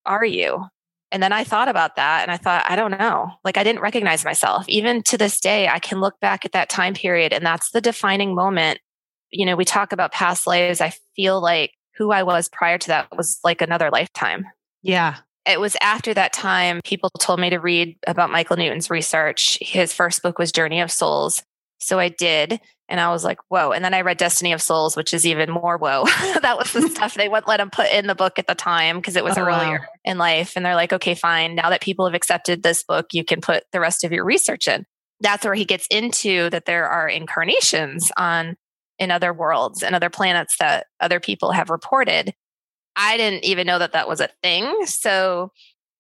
[0.07, 0.65] Are you?
[1.13, 3.33] And then I thought about that and I thought, I don't know.
[3.45, 4.65] Like I didn't recognize myself.
[4.69, 7.81] Even to this day, I can look back at that time period and that's the
[7.81, 8.79] defining moment.
[9.31, 10.81] You know, we talk about past lives.
[10.81, 14.47] I feel like who I was prior to that was like another lifetime.
[14.83, 15.17] yeah.
[15.47, 19.59] It was after that time, people told me to read about Michael Newton's research.
[19.63, 21.43] His first book was Journey of Souls.
[21.79, 22.61] So I did.
[22.91, 23.71] And I was like, whoa.
[23.71, 26.05] And then I read Destiny of Souls, which is even more whoa.
[26.43, 28.97] that was the stuff they wouldn't let him put in the book at the time
[28.97, 29.61] because it was Oh, wow.
[29.61, 30.55] earlier in life.
[30.57, 31.55] And they're like, okay, fine.
[31.55, 34.67] Now that people have accepted this book, you can put the rest of your research
[34.69, 34.85] in.
[35.21, 38.57] That's where he gets into that there are incarnations on
[38.99, 42.35] in other worlds and other planets that other people have reported.
[42.97, 44.85] I didn't even know that that was a thing.
[44.87, 45.53] So,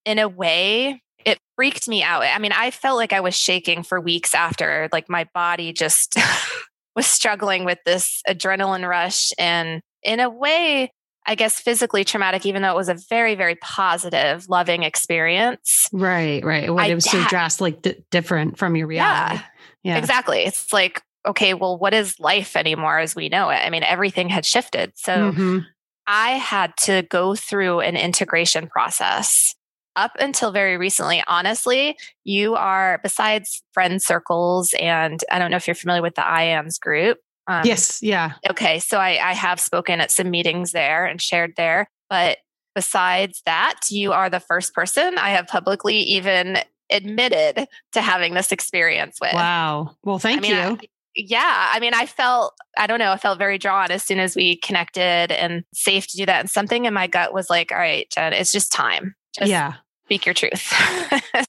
[0.04, 2.22] in a way, it freaked me out.
[2.22, 6.16] I mean, I felt like I was shaking for weeks after, like my body just
[6.96, 9.32] was struggling with this adrenaline rush.
[9.38, 10.92] And in a way,
[11.26, 15.86] I guess physically traumatic, even though it was a very, very positive, loving experience.
[15.92, 16.44] Right.
[16.44, 16.72] Right.
[16.72, 19.36] What I it was so drastically di- different from your reality.
[19.36, 19.98] Yeah, Yeah.
[19.98, 20.40] exactly.
[20.44, 23.56] It's like, okay, well, what is life anymore as we know it?
[23.64, 24.92] I mean, everything had shifted.
[24.96, 25.66] So, Mhm.
[26.06, 29.54] I had to go through an integration process.
[29.96, 35.66] Up until very recently, honestly, you are, besides friend circles, and I don't know if
[35.66, 37.18] you're familiar with the IANDS group.
[37.46, 38.00] Um, yes.
[38.00, 38.34] Yeah.
[38.48, 38.78] Okay.
[38.78, 41.90] So I, I have spoken at some meetings there and shared there.
[42.08, 42.38] But
[42.76, 46.58] besides that, you are the first person I have publicly even
[46.92, 49.34] admitted to having this experience with.
[49.34, 49.96] Wow.
[50.04, 50.58] Well, thank I mean, you.
[50.60, 50.78] I-
[51.16, 51.70] yeah.
[51.72, 54.56] I mean, I felt, I don't know, I felt very drawn as soon as we
[54.56, 56.40] connected and safe to do that.
[56.40, 59.16] And something in my gut was like, all right, Jen, it's just time.
[59.38, 59.74] Just yeah.
[60.04, 60.72] speak your truth.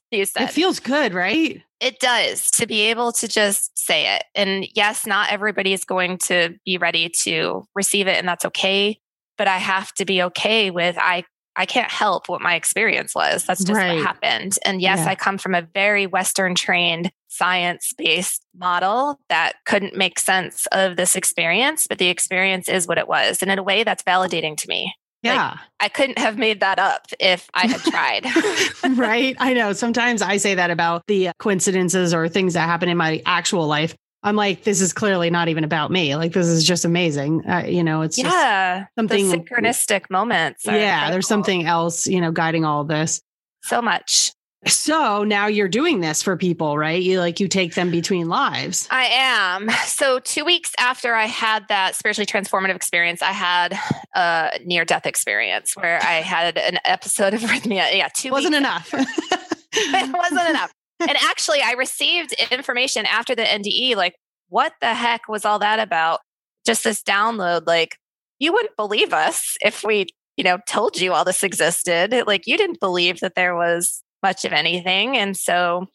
[0.10, 0.44] you said.
[0.44, 1.62] It feels good, right?
[1.80, 4.24] It does to be able to just say it.
[4.34, 9.00] And yes, not everybody is going to be ready to receive it, and that's okay.
[9.36, 13.44] But I have to be okay with I I can't help what my experience was.
[13.44, 13.96] That's just Right.
[13.96, 14.56] what happened.
[14.64, 15.08] And yes, Yeah.
[15.10, 20.96] I come from a very Western trained, science based model that couldn't make sense of
[20.96, 23.42] this experience, but the experience is what it was.
[23.42, 24.94] And in a way, that's validating to me.
[25.24, 25.56] Like, Yeah.
[25.80, 28.96] I couldn't have made that up if I had tried.
[28.98, 29.36] right.
[29.38, 29.72] I know.
[29.72, 33.94] Sometimes I say that about the coincidences or things that happen in my actual life.
[34.24, 36.14] I'm like, this is clearly not even about me.
[36.14, 37.42] Like, this is just amazing.
[37.48, 38.86] Uh, you know, it's just yeah.
[38.96, 40.64] something- synchronistic moments.
[40.64, 43.20] yeah, there's something else, you know, guiding all this.
[43.62, 44.32] so much.
[44.66, 47.02] So now you're doing this for people, right?
[47.02, 48.86] You like you take them between lives.
[48.90, 49.68] I am.
[49.86, 53.76] So 2 weeks after I had that spiritually transformative experience, I had
[54.14, 57.92] a near death experience where I had an episode of arrhythmia.
[57.92, 58.90] Yeah, 2 Wasn't weeks enough.
[59.72, 60.72] it wasn't enough.
[61.00, 64.14] And actually, I received information after the NDE like,
[64.48, 66.20] what the heck was all that about?
[66.64, 67.96] Just this download, like,
[68.38, 72.14] you wouldn't believe us if we, you know, told you all this existed.
[72.26, 75.16] Like, you didn't believe that there was much of anything.
[75.16, 75.86] And so,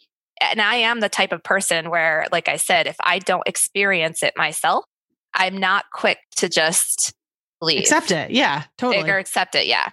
[0.41, 4.23] and I am the type of person where, like I said, if I don't experience
[4.23, 4.85] it myself,
[5.33, 7.13] I'm not quick to just
[7.61, 7.79] leave.
[7.81, 8.31] Accept it.
[8.31, 9.09] Yeah, totally.
[9.09, 9.67] Or accept it.
[9.67, 9.89] Yeah.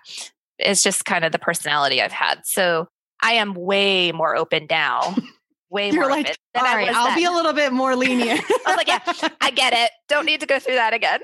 [0.58, 2.42] It's just kind of the personality I've had.
[2.44, 2.88] So
[3.22, 5.14] I am way more open now.
[5.70, 7.16] Way You're more like, open all was I'll then.
[7.16, 8.40] be a little bit more lenient.
[8.48, 9.90] I was like, yeah, I get it.
[10.08, 11.18] Don't need to go through that again.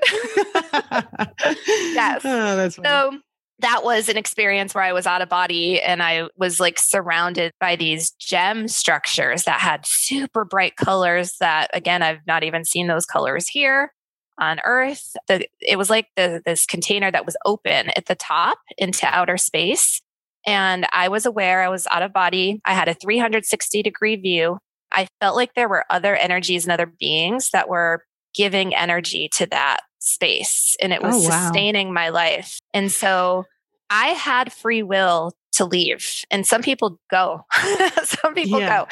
[1.93, 2.21] Yes.
[2.25, 2.89] Oh, that's funny.
[2.89, 3.19] so
[3.61, 7.51] that was an experience where I was out of body and I was like surrounded
[7.59, 12.87] by these gem structures that had super bright colors that again I've not even seen
[12.87, 13.93] those colors here
[14.39, 15.13] on earth.
[15.27, 19.37] The, it was like the, this container that was open at the top into outer
[19.37, 20.01] space
[20.45, 22.59] and I was aware I was out of body.
[22.65, 24.57] I had a 360 degree view.
[24.91, 29.45] I felt like there were other energies and other beings that were giving energy to
[29.47, 31.43] that space and it oh, was Oh, wow.
[31.43, 32.57] sustaining my life.
[32.73, 33.45] And so
[33.91, 36.23] I had free will to leave.
[36.31, 37.45] And some people go,
[38.03, 38.85] some people Yeah.
[38.85, 38.87] go.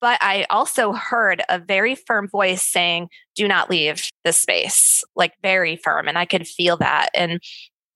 [0.00, 5.32] But I also heard a very firm voice saying, do not leave this space, like
[5.42, 6.08] very firm.
[6.08, 7.08] And I could feel that.
[7.14, 7.40] And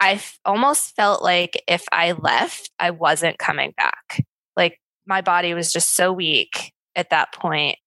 [0.01, 4.25] I f- almost felt like if I left, I wasn't coming back.
[4.57, 7.79] Like my body was just so weak at that point.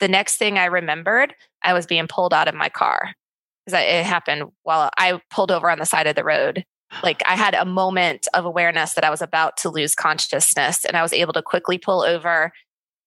[0.00, 3.14] The next thing I remembered, I was being pulled out of my car
[3.64, 6.64] because it happened while I pulled over on the side of the road.
[7.02, 10.96] Like I had a moment of awareness that I was about to lose consciousness, and
[10.96, 12.52] I was able to quickly pull over,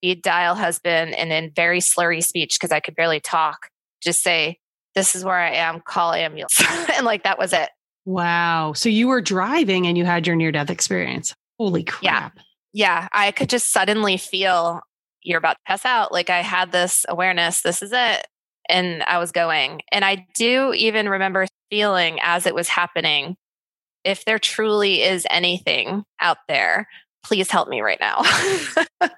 [0.01, 3.69] be dial husband, and in very slurry speech because I could barely talk,
[4.01, 4.59] just say,
[4.95, 5.81] "This is where I am.
[5.81, 6.61] Call ambulance,"
[6.95, 7.69] and like that was it.
[8.05, 8.73] wow.
[8.73, 11.33] So you were driving and you had your near death experience.
[11.59, 12.03] Holy crap.
[12.03, 12.29] Yeah.
[12.73, 14.81] yeah, I could just suddenly feel
[15.23, 16.11] you're about to pass out.
[16.11, 18.27] Like I had this awareness, this is it.
[18.69, 19.81] And I was going.
[19.91, 23.35] And I do even remember feeling as it was happening,
[24.05, 26.87] if there truly is anything out there,
[27.23, 28.21] please help me right now.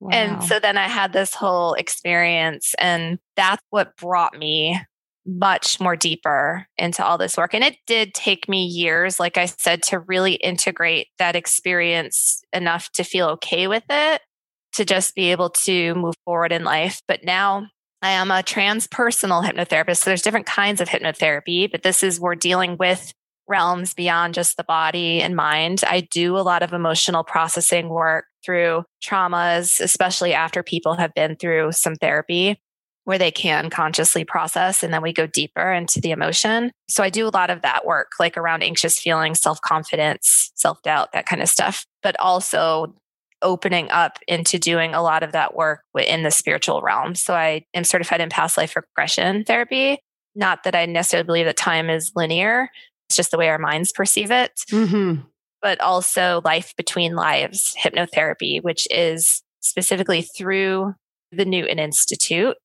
[0.00, 0.10] Wow.
[0.12, 4.80] And so then I had this whole experience, and that's what brought me
[5.26, 7.52] much more deeper into all this work.
[7.52, 12.90] And it did take me years, like I said, to really integrate that experience enough
[12.92, 14.22] to feel okay with it,
[14.72, 17.02] to just be able to move forward in life.
[17.06, 17.66] But now
[18.00, 19.98] I am a transpersonal hypnotherapist.
[19.98, 23.12] So there's different kinds of hypnotherapy, but this is we're dealing with
[23.50, 25.82] realms beyond just the body and mind.
[25.86, 31.36] I do a lot of emotional processing work through traumas, especially after people have been
[31.36, 32.58] through some therapy
[33.04, 36.70] where they can consciously process and then we go deeper into the emotion.
[36.88, 40.80] So I do a lot of that work, like around anxious feelings, self confidence, self
[40.82, 42.94] doubt, that kind of stuff, but also
[43.42, 47.14] opening up into doing a lot of that work within the spiritual realm.
[47.14, 49.98] So I am certified in past life regression therapy.
[50.34, 52.68] Not that I necessarily believe that time is linear,
[53.10, 55.26] it's just the way our minds perceive it Mhm.
[55.60, 60.94] but also life between lives hypnotherapy, which is specifically through
[61.32, 62.56] the Newton Institute.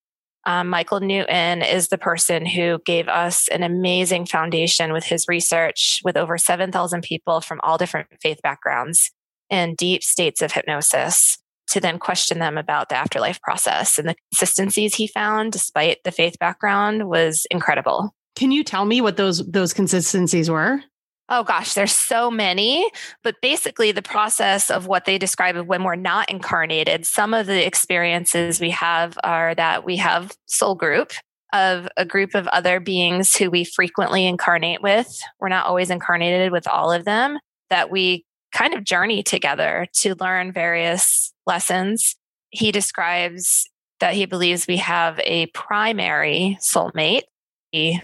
[0.46, 6.02] Um, Michael Newton is the person who gave us an amazing foundation with his research
[6.06, 9.10] with over 7,000 people from all different faith backgrounds
[9.50, 11.40] and deep states of hypnosis
[11.72, 13.98] to then question them about the afterlife process.
[13.98, 18.14] And the consistencies he found, despite the faith background, was incredible.
[18.36, 20.82] Can you tell me what those those consistencies were?
[21.28, 22.90] Oh gosh, there's so many.
[23.24, 27.48] But basically, the process of what they describe of when we're not incarnated, some of
[27.48, 31.14] the experiences we have are that we have soul group
[31.54, 35.20] of a group of other beings who we frequently incarnate with.
[35.40, 40.16] We're not always incarnated with all of them, that we kind of journey together to
[40.16, 42.16] learn various lessons.
[42.50, 43.70] He describes
[44.00, 47.24] that he believes we have a primary soulmate.
[47.74, 48.02] We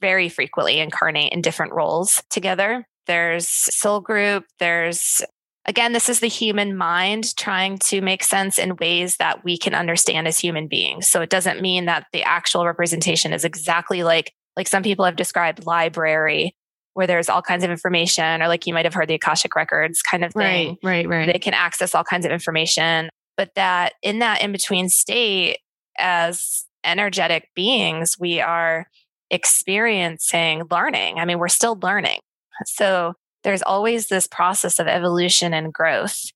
[0.00, 2.86] very frequently incarnate in different roles together.
[3.06, 5.22] There's soul group, there's
[5.66, 9.74] again this is the human mind trying to make sense in ways that we can
[9.74, 11.06] understand as human beings.
[11.08, 15.16] So it doesn't mean that the actual representation is exactly like like some people have
[15.16, 16.54] described library
[16.94, 20.02] where there's all kinds of information or like you might have heard the akashic records
[20.02, 21.32] kind of thing Right, right, right.
[21.32, 25.58] they can access all kinds of information but that in that in between state
[25.98, 28.86] as energetic beings we are
[29.30, 32.18] experiencing learning i mean we're still learning
[32.66, 36.30] so there's always this process of evolution and growth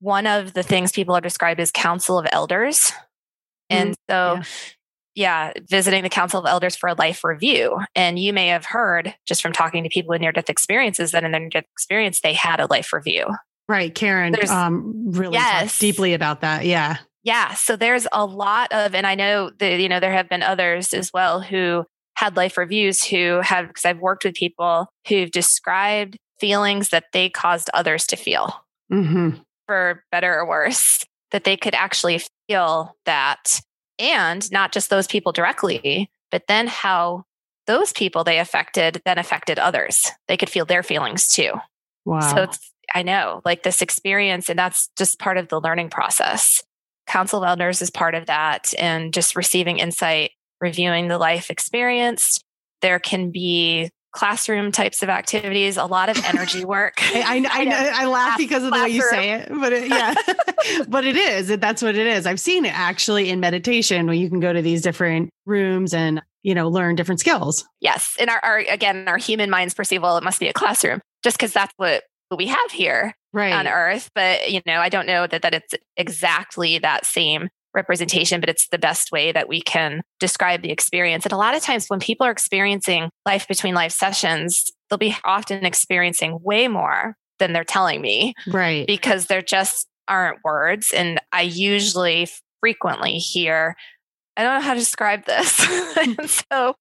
[0.00, 2.92] one of the things people are described as council of elders.
[3.70, 4.42] And so, yeah.
[5.14, 7.78] yeah, visiting the council of elders for a life review.
[7.94, 11.24] And you may have heard just from talking to people with near death experiences that
[11.24, 13.26] in their near death experience, they had a life review.
[13.68, 13.94] Right.
[13.94, 15.78] Karen um, really yes.
[15.78, 16.64] deeply about that.
[16.64, 16.98] Yeah.
[17.24, 17.52] Yeah.
[17.54, 20.94] So there's a lot of, and I know that, you know, there have been others
[20.94, 21.84] as well who
[22.18, 27.28] had life reviews who have, because I've worked with people who've described feelings that they
[27.30, 28.64] caused others to feel.
[28.92, 33.60] Mm-hmm for better or worse, that they could actually feel that.
[34.00, 37.24] And not just those people directly, but then how
[37.66, 40.10] those people they affected then affected others.
[40.26, 41.52] They could feel their feelings too.
[42.04, 42.20] Wow.
[42.20, 46.62] So it's, I know, like this experience, and that's just part of the learning process.
[47.06, 52.44] Council of Elders is part of that, and just receiving insight, reviewing the life experienced.
[52.80, 56.94] There can be classroom types of activities, a lot of energy work.
[57.00, 57.64] I, I,
[58.00, 60.14] I, I laugh because of the way you say it, but it, yeah,
[60.88, 61.48] but it is.
[61.48, 62.26] That's what it is.
[62.26, 66.22] I've seen it actually in meditation where you can go to these different rooms and,
[66.42, 67.64] you know, learn different skills.
[67.80, 68.16] Yes.
[68.18, 71.36] And our, our again, our human minds perceive, well, it must be a classroom just
[71.36, 73.52] because that's what, what we have here right.
[73.52, 74.10] on earth.
[74.14, 78.68] But, you know, I don't know that, that it's exactly that same representation, but it's
[78.68, 81.24] the best way that we can describe the experience.
[81.24, 85.16] And a lot of times when people are experiencing life between life sessions, they'll be
[85.24, 88.34] often experiencing way more than they're telling me.
[88.46, 88.86] Right.
[88.86, 90.92] Because there just aren't words.
[90.94, 92.28] And I usually
[92.60, 93.76] frequently hear,
[94.36, 95.96] I don't know how to describe this.
[95.96, 96.74] and so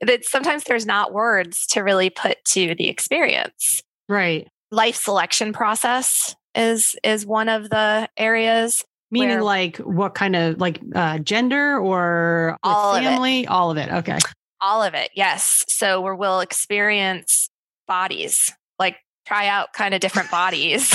[0.00, 3.82] that sometimes there's not words to really put to the experience.
[4.08, 4.48] Right.
[4.70, 10.60] Life selection process is is one of the areas Meaning, where, like what kind of
[10.60, 13.46] like uh, gender or all family?
[13.46, 13.90] Of all of it.
[13.90, 14.18] Okay.
[14.60, 15.10] All of it.
[15.14, 15.64] Yes.
[15.68, 17.48] So where we'll experience
[17.86, 20.92] bodies, like try out kind of different bodies,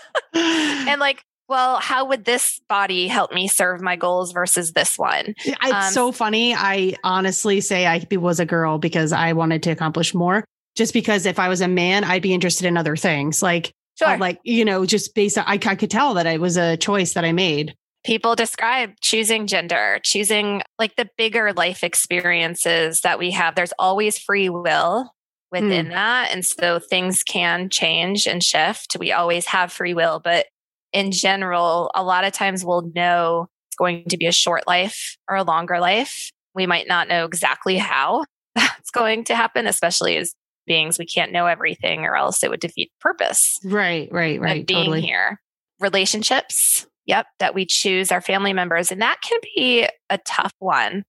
[0.34, 5.34] and like well, how would this body help me serve my goals versus this one?
[5.44, 6.54] It's um, so funny.
[6.54, 10.44] I honestly say I was a girl because I wanted to accomplish more.
[10.76, 13.42] Just because if I was a man, I'd be interested in other things.
[13.42, 14.18] Like Sure.
[14.18, 17.14] like, you know, just based on, I, I could tell that it was a choice
[17.14, 17.74] that I made.
[18.04, 23.54] People describe choosing gender, choosing like the bigger life experiences that we have.
[23.54, 25.12] There's always free will
[25.52, 25.90] within mm.
[25.90, 26.30] that.
[26.32, 28.96] And so things can change and shift.
[28.98, 30.46] We always have free will, but
[30.92, 35.16] in general, a lot of times we'll know it's going to be a short life
[35.28, 36.30] or a longer life.
[36.54, 40.34] We might not know exactly how that's going to happen, especially as
[40.72, 40.98] beings.
[40.98, 43.60] We can't know everything or else it would defeat purpose.
[43.62, 44.66] Right, right, right.
[44.66, 45.02] being totally.
[45.02, 45.38] here.
[45.80, 48.90] Relationships, yep, that we choose our family members.
[48.90, 51.04] And that can be a tough one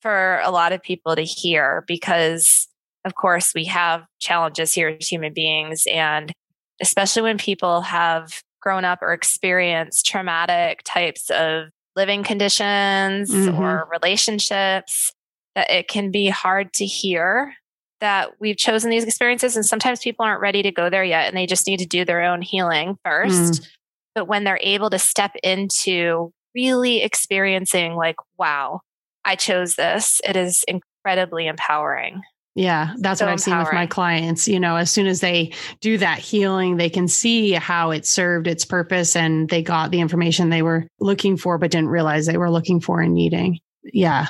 [0.00, 2.68] for a lot of people to hear because,
[3.04, 5.84] of course, we have challenges here as human beings.
[5.92, 6.32] And
[6.80, 13.60] especially when people have grown up or experienced traumatic types of living conditions mm-hmm.
[13.60, 15.12] or relationships,
[15.54, 17.52] that it can be hard to hear
[18.02, 21.36] that we've chosen these experiences and sometimes people aren't ready to go there yet and
[21.36, 23.68] they just need to do their own healing first mm.
[24.14, 28.80] but when they're able to step into really experiencing like wow
[29.24, 32.22] i chose this it is incredibly empowering
[32.54, 33.38] yeah, that's so what I've empowering.
[33.38, 34.46] seen with my clients.
[34.46, 38.46] You know, as soon as they do that healing, they can see how it served
[38.46, 42.36] its purpose and they got the information they were looking for, but didn't realize they
[42.36, 43.58] were looking for and needing.
[43.84, 44.26] Yeah,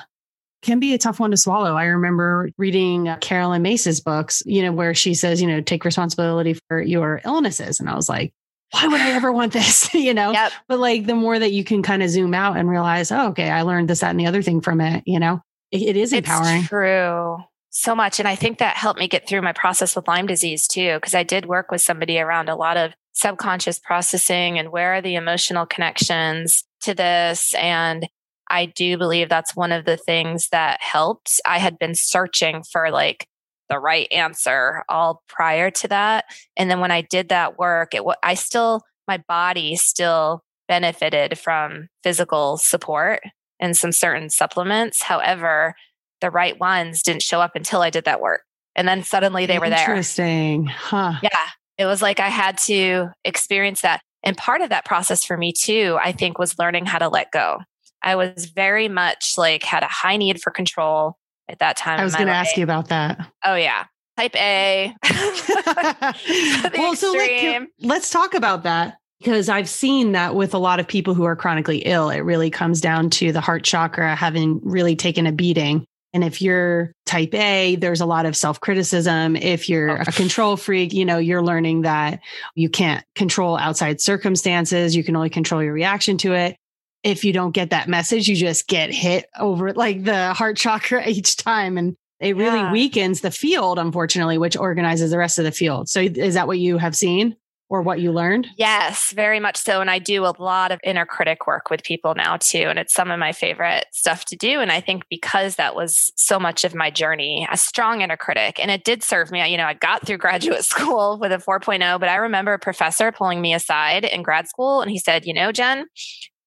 [0.62, 1.74] can be a tough one to swallow.
[1.74, 5.60] I remember reading uh, Carolyn Caroline Myss's books, you know, where she says, you know,
[5.60, 7.80] take responsibility for your illnesses.
[7.80, 8.32] And I was like,
[8.70, 9.92] why would I ever want this?
[9.94, 10.52] you know, yep.
[10.68, 13.50] but like the more that you can kind of zoom out and realize, oh, okay,
[13.50, 16.12] I learned this, that, and the other thing from it, you know, it, it is
[16.12, 16.60] empowering.
[16.60, 17.38] It's true.
[17.70, 18.18] So much.
[18.18, 21.14] And I think that helped me get through my process with Lyme disease too, because
[21.14, 25.16] I did work with somebody around a lot of subconscious processing and where are the
[25.16, 28.08] emotional connections to this and
[28.52, 31.40] I do believe that's one of the things that helped.
[31.46, 33.26] I had been searching for like
[33.70, 36.26] the right answer all prior to that.
[36.56, 41.88] And then when I did that work, it I still, my body still benefited from
[42.02, 43.20] physical support
[43.58, 45.02] and some certain supplements.
[45.02, 45.74] However,
[46.20, 48.42] the right ones didn't show up until I did that work.
[48.76, 49.80] And then suddenly they were there.
[49.80, 50.66] Interesting.
[50.66, 51.14] Huh.
[51.22, 51.30] Yeah.
[51.78, 54.02] It was like I had to experience that.
[54.22, 57.32] And part of that process for me too, I think, was learning how to let
[57.32, 57.58] go.
[58.02, 61.16] I was very much like had a high need for control
[61.48, 62.00] at that time.
[62.00, 63.30] I was going to ask you about that.
[63.44, 63.84] Oh yeah,
[64.16, 64.94] type A.
[66.76, 70.88] well, so let, let's talk about that because I've seen that with a lot of
[70.88, 74.96] people who are chronically ill, it really comes down to the heart chakra having really
[74.96, 75.84] taken a beating.
[76.14, 79.34] And if you're type A, there's a lot of self criticism.
[79.34, 80.04] If you're Oh.
[80.06, 82.20] a control freak, you know, you're learning that
[82.54, 84.94] you can't control outside circumstances.
[84.94, 86.56] You can only control your reaction to it.
[87.02, 91.06] If you don't get that message, you just get hit over like the heart chakra
[91.08, 91.76] each time.
[91.78, 92.72] And it really Yeah.
[92.72, 95.88] weakens the field, unfortunately, which organizes the rest of the field.
[95.88, 97.34] So is that what you have seen
[97.68, 98.46] or what you learned?
[98.56, 99.80] Yes, very much so.
[99.80, 102.66] And I do a lot of inner critic work with people now too.
[102.68, 104.60] And it's some of my favorite stuff to do.
[104.60, 108.60] And I think because that was so much of my journey, a strong inner critic,
[108.60, 109.44] and it did serve me.
[109.50, 113.10] You know, I got through graduate school with a 4.0, but I remember a professor
[113.10, 115.86] pulling me aside in grad school and he said, You know, Jen,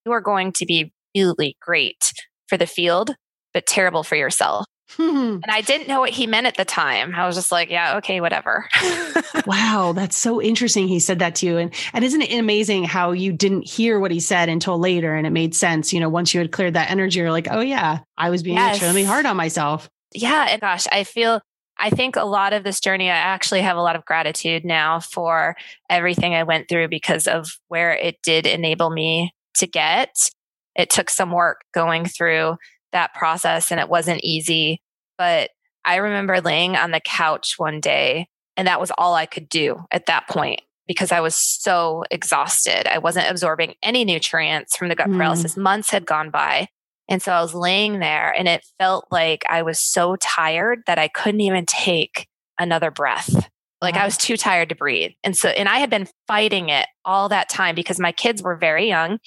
[0.06, 2.12] you are going to be really great
[2.48, 3.16] for the field,
[3.54, 4.66] but terrible for yourself.
[4.92, 5.40] Hmm.
[5.42, 7.16] And I didn't know what he meant at the time.
[7.16, 8.70] I was just like, yeah, okay, whatever.
[9.48, 10.88] wow, that's so interesting.
[10.88, 11.58] He said that to you.
[11.58, 15.26] And and isn't it amazing how you didn't hear what he said until later and
[15.26, 15.92] it made sense?
[15.92, 18.58] You know, once you had cleared that energy, you're like, oh yeah, I was being
[18.58, 18.76] Yes.
[18.76, 19.90] extremely hard on myself.
[20.14, 21.42] yeah, and gosh, I feel
[21.78, 25.00] I think a lot of this journey, I actually have a lot of gratitude now
[25.02, 25.58] for
[25.90, 30.30] everything I went through because of where it did enable me to get.
[30.76, 32.58] It took some work going through
[32.92, 34.82] that process and it wasn't easy.
[35.18, 35.52] But
[35.86, 38.28] I remember laying on the couch one day
[38.58, 42.88] and that was all I could do at that point because I was so exhausted.
[42.92, 45.18] I wasn't absorbing any nutrients from the gut Mm.
[45.18, 45.58] paralysis.
[45.58, 46.68] Months had gone by.
[47.10, 50.98] And so I was laying there and it felt like I was so tired that
[50.98, 52.28] I couldn't even take
[52.60, 53.50] another breath.
[53.86, 55.12] Like I was too tired to breathe.
[55.24, 58.56] And so, and I had been fighting it all that time because my kids were
[58.56, 59.20] very young.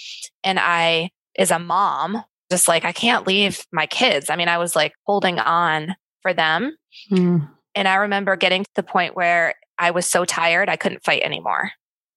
[0.42, 4.30] And I, as a mom, just like, I can't leave my kids.
[4.30, 6.76] I mean, I was like holding on for them.
[7.10, 7.48] Mm.
[7.74, 11.22] And I remember getting to the point where I was so tired, I couldn't fight
[11.22, 11.70] anymore.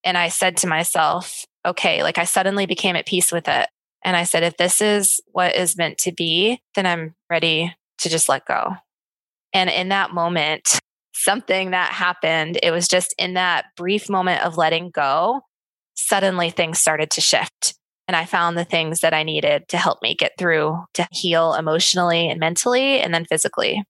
[0.04, 3.70] And I said to myself, okay, like I suddenly became at peace with it.
[4.04, 8.10] And I said, if this is what is meant to be, then I'm ready to
[8.10, 8.74] just let go.
[9.54, 10.80] And in that moment,
[11.24, 15.42] something that happened, it was just in that brief moment of letting go,
[15.96, 17.76] suddenly things started to shift.
[18.08, 21.54] And I found the things that I needed to help me get through to heal
[21.54, 23.84] emotionally and mentally and then physically.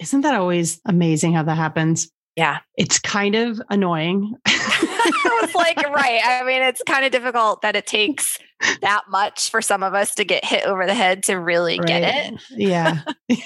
[0.00, 2.10] Isn't that always amazing how that happens?
[2.36, 2.58] Yeah.
[2.76, 4.34] It's kind of annoying.
[4.46, 6.20] I was like, right.
[6.24, 8.38] I mean, it's kind of difficult that it takes
[8.80, 12.02] that much for some of us to get hit over the head to really get
[12.02, 12.42] it.
[12.50, 13.00] Yeah.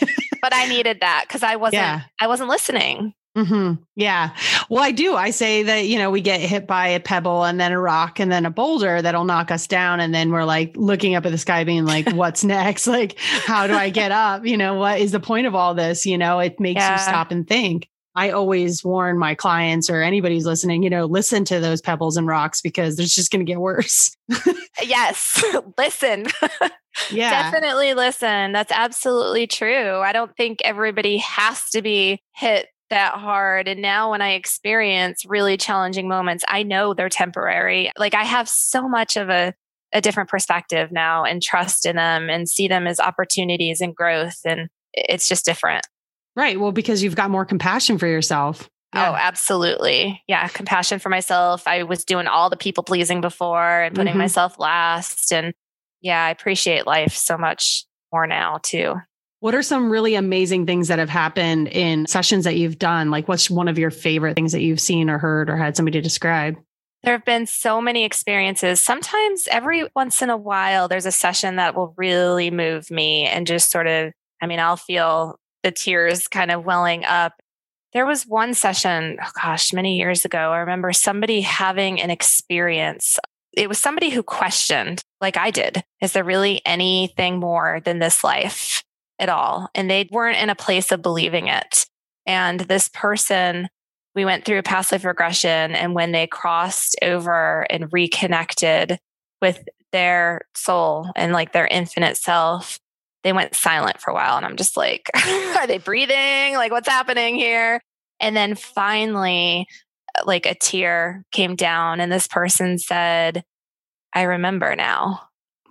[0.43, 2.03] But I needed that because I wasn't Yeah.
[2.21, 3.15] I wasn't listening.
[3.37, 4.31] Hmm Yeah.
[4.71, 5.15] Well, I do.
[5.15, 8.19] I say that, you know, we get hit by a pebble and then a rock
[8.19, 10.01] and then a boulder that'll knock us down.
[10.01, 12.87] And then we're like looking up at the sky, being like, what's next?
[12.97, 14.47] Like, how do I get up?
[14.47, 16.07] You know, what is the point of all this?
[16.07, 16.93] You know, it makes Yeah.
[16.95, 17.89] you stop and think.
[18.15, 22.17] I always warn my clients or anybody who's listening, you know, listen to those pebbles
[22.17, 24.17] and rocks because it's just going to get worse.
[24.85, 25.43] Yes.
[25.79, 26.27] listen.
[27.11, 27.51] Yeah.
[27.51, 28.53] Definitely listen.
[28.53, 29.99] That's absolutely true.
[30.01, 33.69] I don't think everybody has to be hit that hard.
[33.69, 37.91] And now when I experience really challenging moments, I know they're temporary.
[37.99, 39.55] Like I have so much of a
[39.93, 44.41] a different perspective now and trust in them and see them as opportunities and growth
[44.45, 45.87] and it's just different.
[46.35, 46.59] Right.
[46.61, 48.69] Well, because you've got more compassion for yourself.
[48.95, 50.23] Oh, absolutely.
[50.27, 51.67] Yeah, compassion for myself.
[51.67, 54.19] I was doing all the people pleasing before and putting Mhm.
[54.19, 55.55] myself last and
[56.03, 58.97] yeah, I appreciate life so much more now too.
[59.41, 63.11] What are some really amazing things that have happened in sessions that you've done?
[63.11, 66.01] Like, what's one of your favorite things that you've seen or heard or had somebody
[66.01, 66.57] describe?
[67.03, 68.81] There have been so many experiences.
[68.81, 73.47] Sometimes every once in a while, there's a session that will really move me and
[73.47, 77.35] just sort of, I mean, I'll feel the tears kind of welling up.
[77.93, 80.51] There was one session, oh gosh, many years ago.
[80.53, 83.19] I remember somebody having an experience.
[83.53, 88.25] It was somebody who questioned, like I did, is there really anything more than this
[88.25, 88.76] life
[89.19, 89.69] at all?
[89.75, 91.87] And they weren't in a place of believing it.
[92.27, 93.69] And this person
[94.17, 98.99] we went through a past life regression and when they crossed over and reconnected
[99.41, 99.63] with
[99.93, 102.81] their soul and like their infinite self
[103.23, 105.09] they went silent for a while and i'm just like
[105.59, 107.81] are they breathing like what's happening here
[108.19, 109.67] and then finally
[110.19, 113.45] uh, like a tear came down and this person said
[114.15, 115.21] i remember now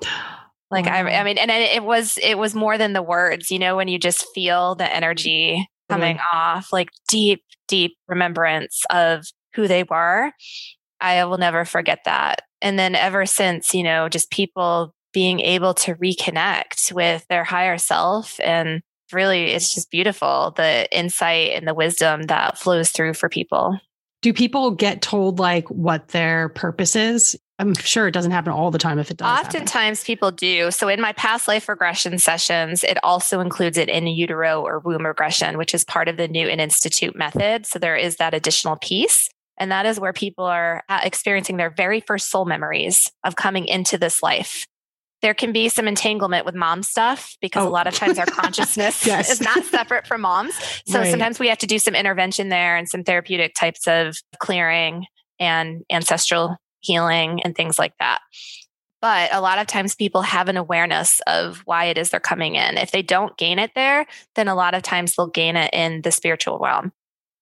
[0.76, 3.76] like I, I mean and it was it was more than the words you know
[3.76, 5.94] when you just feel the energy mm-hmm.
[5.94, 10.32] coming off like deep deep remembrance of who they were.
[11.02, 12.42] I will never forget that.
[12.62, 17.78] And then ever since you know just people being able to reconnect with their higher
[17.78, 18.82] self and
[19.14, 23.80] really it's just beautiful the insight and the wisdom that flows through for people.
[24.22, 27.38] Do people get told like what their purpose is?
[27.58, 29.28] I'm sure it doesn't happen all the time if it does.
[29.28, 29.45] happen.
[29.45, 30.72] Oftentimes people do.
[30.72, 35.06] So in my past life regression sessions, it also includes it in utero or womb
[35.06, 37.66] regression, which is part of the Newton Institute method.
[37.66, 39.30] So there is that additional piece.
[39.58, 43.68] And that is where people are uh, experiencing their very first soul memories of coming
[43.68, 44.66] into this life.
[45.22, 47.70] There can be some entanglement with mom stuff because Oh.
[47.70, 49.30] a lot of times our consciousness Yes.
[49.32, 50.53] is not separate from moms.
[50.88, 51.10] So Right.
[51.10, 55.06] sometimes we have to do some intervention there and some therapeutic types of clearing
[55.39, 58.20] and ancestral healing and things like that.
[59.02, 62.56] But a lot of times people have an awareness of why it is they're coming
[62.56, 62.78] in.
[62.78, 64.06] If they don't gain it there,
[64.36, 66.92] then a lot of times they'll gain it in the spiritual realm.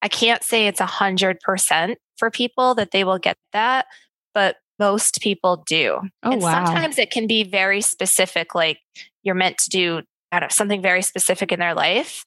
[0.02, 3.86] I can't say it's a hundred percent for people that they will get that,
[4.34, 6.00] but most people do.
[6.24, 6.66] Oh, and wow.
[6.66, 8.80] sometimes it can be very specific, like
[9.24, 10.02] you're meant to do
[10.34, 12.26] I don't something very specific in their life.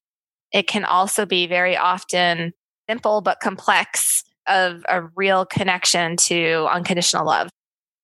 [0.53, 2.53] It can also be very often
[2.89, 4.16] simple but complex
[4.49, 7.49] of a real connection to unconditional love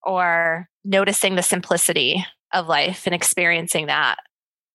[0.03, 4.17] or noticing the simplicity of life and experiencing that.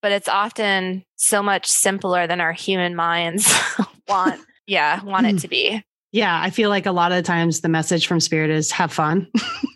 [0.01, 3.51] But it's often so much simpler than our human minds
[4.07, 5.38] want, yeah, want it hmm.
[5.38, 5.84] to be.
[6.18, 8.91] Yeah, I feel like a lot of the times the message from spirit is have
[8.91, 9.28] fun.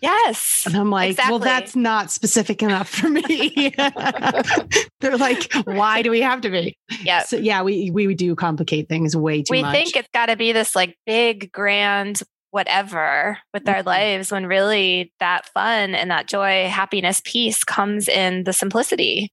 [0.02, 0.64] Yes.
[0.66, 3.74] And I'm like, well, that's not specific enough for me.
[5.00, 6.76] They're like, why do we have to be?
[7.02, 7.22] Yeah.
[7.24, 9.72] So yeah, we we do complicate things way too we much.
[9.74, 13.86] think it's got to be this like big grand whatever with our Mhm.
[13.86, 19.30] lives when really that fun and that joy happiness peace comes in the simplicity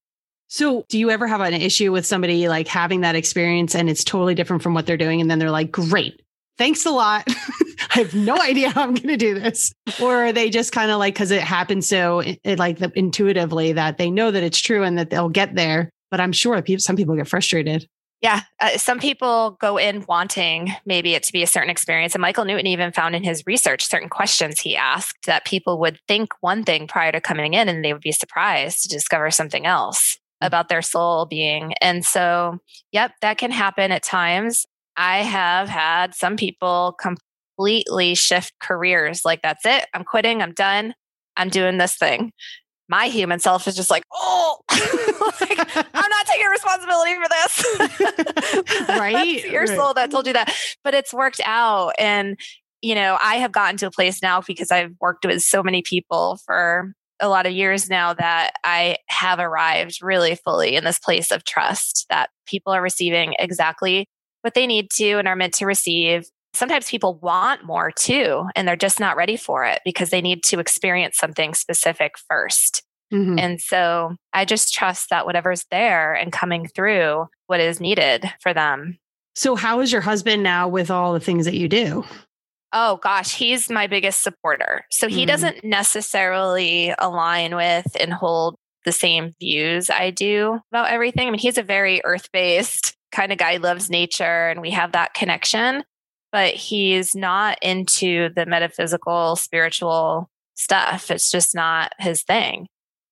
[0.47, 4.03] so do you ever have an issue with somebody like having that experience and it's
[4.03, 6.21] totally different from what they're doing and then they're like, great.
[6.59, 7.23] Thanks a lot.
[7.95, 9.71] I have no idea how I'm going to do this.
[10.01, 13.71] Or are they just kind of like, because it happens so it, like the, intuitively
[13.71, 15.89] that they know that it's true and that they'll get there.
[16.11, 17.87] But I'm sure people, some people get frustrated.
[18.21, 22.21] yeah uh, some people go in wanting maybe it to be a certain experience and
[22.21, 26.33] michael newton even found in his research certain questions he asked that people would think
[26.41, 30.17] one thing prior to coming in and they would be surprised to discover something else
[30.41, 32.57] about their soul being and so
[32.91, 34.65] yep that can happen at times
[34.99, 40.93] i have had some people completely shift careers like that's it i'm quitting i'm done
[41.37, 42.31] i'm doing this thing.
[42.91, 44.59] My human self is just like oh!
[45.41, 48.89] Like, i'm not taking responsibility for this.
[48.89, 49.77] Right, your right.
[49.77, 50.53] soul that told you that.
[50.83, 52.37] But it's worked out and
[52.81, 55.81] you know i have gotten to a place now because i've worked with so many
[55.81, 60.99] people for a lot of years now that i have arrived really fully in this
[60.99, 64.07] place of trust that people are receiving exactly
[64.41, 66.25] what they need to and are meant to receive
[66.55, 70.43] sometimes people want more too and they're just not ready for it because they need
[70.43, 72.83] to experience something specific first
[73.13, 73.39] Mhm.
[73.39, 78.53] and so I just trust that whatever's there and coming through what is needed for
[78.53, 78.99] them.
[79.35, 82.03] So, how is your husband now with all the things that you do?
[82.71, 84.85] Oh gosh, he's my biggest supporter.
[84.91, 85.27] So he Mm.
[85.27, 91.27] doesn't necessarily align with and hold the same views I do about everything.
[91.27, 94.91] I mean, he's a very earth based kind of guy, loves nature, and we have
[94.93, 95.83] that connection,
[96.31, 101.09] but he's not into the metaphysical, spiritual stuff.
[101.11, 102.67] It's just not his thing.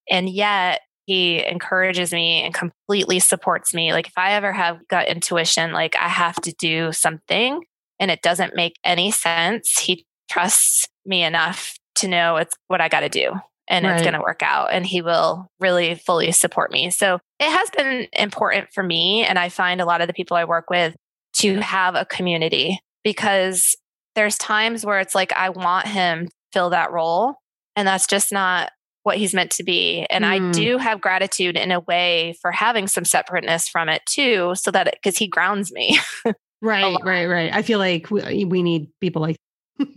[0.09, 3.93] And yet, he encourages me and completely supports me.
[3.93, 7.63] Like, if I ever have gut intuition, like I have to do something
[7.99, 12.89] and it doesn't make any sense, he trusts me enough to know it's what I
[12.89, 13.31] got to do
[13.67, 13.93] and Right.
[13.93, 14.69] it's going to work out.
[14.71, 16.89] And he will really fully support me.
[16.89, 19.23] So it has been important for me.
[19.25, 20.95] And I find a lot of the people I work with
[21.37, 23.75] to have a community because
[24.15, 27.35] there's times where it's like, I want him to fill that role.
[27.75, 28.71] And that's just not
[29.03, 30.05] what he's meant to be.
[30.09, 30.27] And Mm.
[30.49, 34.71] I do have gratitude in a way for having some separateness from it too, so
[34.71, 35.99] that because he grounds me.
[36.59, 37.53] Right, right, right.
[37.53, 39.35] I feel like we, we need people like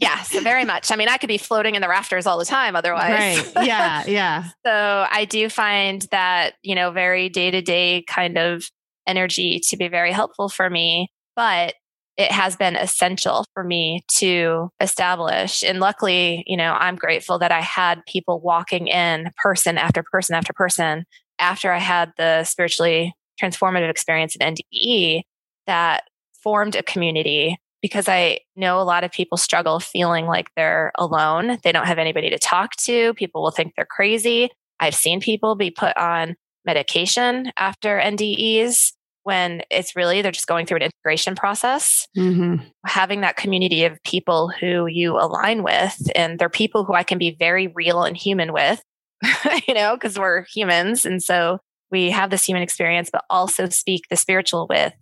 [0.00, 0.90] yeah, so very much.
[0.90, 3.10] I mean, I could be floating in the rafters all the time otherwise.
[3.54, 3.66] right.
[3.66, 4.44] Yeah, yeah.
[4.64, 8.70] so I do find that, you know, very day to day kind of
[9.06, 11.08] energy to be very helpful for me.
[11.36, 11.74] But
[12.16, 15.62] it has been essential for me to establish.
[15.62, 20.34] And luckily, you know, I'm grateful that I had people walking in person after person
[20.34, 21.04] after person
[21.38, 25.22] after I had the spiritually transformative experience at NDE
[25.66, 26.04] that
[26.42, 31.58] formed a community because I know a lot of people struggle feeling like they're alone.
[31.62, 33.14] They don't have anybody to talk to.
[33.14, 34.50] People will think they're crazy.
[34.78, 40.66] I've seen people be put on medication after NDEs when it's really they're just going
[40.66, 42.06] through an integration process.
[42.14, 42.56] hmm
[42.86, 47.18] Having that community of people who you align with, and they're people who I can
[47.18, 48.82] be very real and human with,
[49.68, 51.04] you know, because we're humans.
[51.04, 51.58] And so
[51.90, 54.94] we have this human experience, but also speak the spiritual with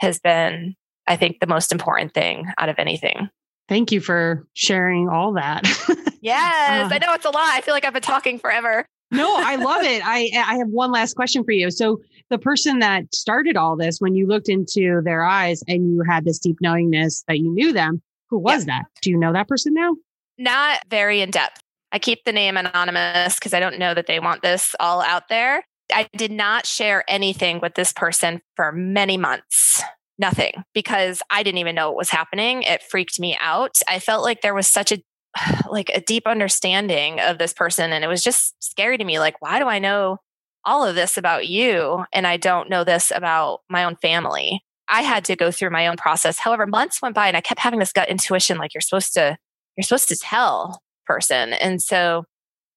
[0.00, 0.74] has been,
[1.06, 3.28] I think, the most important thing out of anything.
[3.68, 5.62] Thank you for sharing all that.
[6.24, 7.48] Yes, Uh, I know it's a lot.
[7.48, 8.86] I feel like I've been talking forever.
[9.10, 10.02] no, I love it.
[10.06, 11.68] I I have one last question for you.
[11.72, 12.00] So
[12.30, 16.24] the person that started all this, when you looked into their eyes and you had
[16.24, 18.00] this deep knowingness that you knew them,
[18.30, 18.84] who was that?
[19.02, 19.96] Do you know that person now?
[20.38, 21.60] Not very in depth.
[21.90, 25.28] I keep the name anonymous because I don't know that they want this all out
[25.28, 25.64] there.
[25.92, 29.82] I did not share anything with this person for many months.
[30.22, 32.62] Nothing because I didn't even know what was happening.
[32.62, 33.76] It freaked me out.
[33.88, 35.02] I felt like there was such a
[35.68, 39.34] like a deep understanding of this person and it was just scary to me like
[39.40, 40.18] why do I know
[40.64, 44.62] all of this about you and I don't know this about my own family?
[44.88, 46.38] I had to go through my own process.
[46.38, 49.36] However, months went by and I kept having this gut intuition like you're supposed to
[49.76, 51.52] you're supposed to tell person.
[51.54, 52.26] And so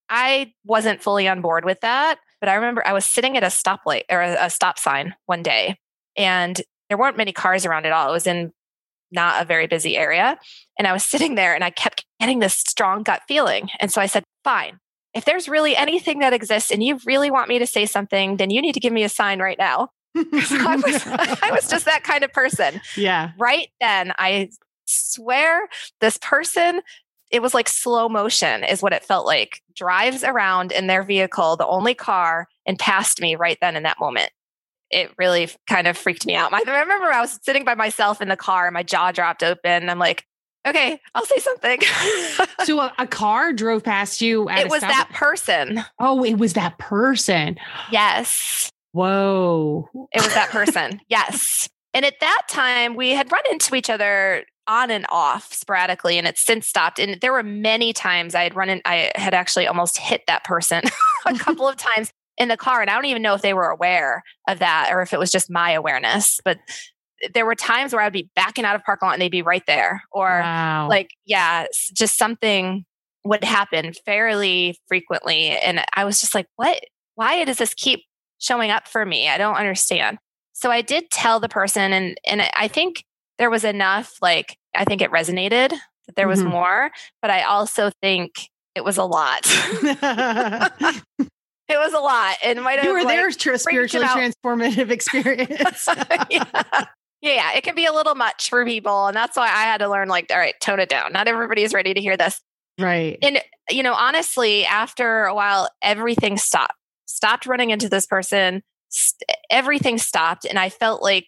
[0.09, 2.17] I wasn't fully on board with that.
[2.39, 5.43] But I remember I was sitting at a stoplight or a, a stop sign one
[5.43, 5.77] day
[6.17, 6.59] and
[6.89, 8.09] there weren't many cars around at all.
[8.09, 8.51] It was in
[9.11, 10.37] not a very busy area.
[10.77, 13.69] And I was sitting there and I kept getting this strong gut feeling.
[13.79, 14.79] And so I said, fine.
[15.13, 18.49] If there's really anything that exists and you really want me to say something, then
[18.49, 19.89] you need to give me a sign right now.
[20.43, 21.07] So I was,
[21.41, 23.31] I was just that kind of person yeah.
[23.37, 24.49] right then i
[24.85, 25.67] swear
[25.99, 26.81] this person
[27.31, 31.57] it was like slow motion is what it felt like drives around in their vehicle
[31.57, 34.29] the only car and passed me right then in that moment
[34.91, 38.27] it really kind of freaked me out i remember i was sitting by myself in
[38.29, 40.23] the car and my jaw dropped open i'm like
[40.67, 41.79] okay i'll say something
[42.63, 44.49] So a, a car drove past you.
[44.49, 47.57] At it was that person Oh, it was that person.
[47.91, 49.89] yes Whoa.
[50.13, 51.01] It was that person.
[51.09, 51.67] yes.
[51.93, 56.25] And at that time, we had run into each other on and off sporadically, and
[56.25, 56.97] it's since stopped.
[56.97, 60.45] And there were many times I had run in, I had actually almost hit that
[60.45, 60.81] person
[61.25, 62.81] a couple of times in the car.
[62.81, 65.31] And I don't even know if they were aware of that or if it was
[65.31, 66.39] just my awareness.
[66.43, 66.57] But
[67.33, 69.63] there were times where I'd be backing out of parking lot and they'd be right
[69.67, 70.03] there.
[70.11, 70.87] Or wow.
[70.89, 72.85] like, yeah, just something
[73.23, 75.49] would happen fairly frequently.
[75.49, 76.79] And I was just like, what?
[77.15, 78.01] Why does this keep
[78.39, 79.29] showing up for me?
[79.29, 80.17] I don't understand.
[80.51, 83.03] So I did tell the person, and and I think
[83.37, 84.13] there was enough.
[84.21, 86.51] Like I think it resonated that there was Mhm.
[86.51, 88.31] more, but I also think
[88.75, 89.45] it was a lot.
[91.67, 95.87] it was a lot, and might have you were like, there spiritually transformative experience.
[96.29, 96.85] yeah.
[97.21, 99.89] yeah, it can be a little much for people, and that's why I had to
[99.89, 100.07] learn.
[100.07, 101.11] Like, all right, tone it down.
[101.13, 102.41] Not everybody is ready to hear this.
[102.79, 103.17] right.
[103.21, 106.73] And you know, honestly, after a while, everything stopped.
[107.07, 108.61] Stopped running into this person.
[108.89, 111.25] St- everything stopped, and I felt like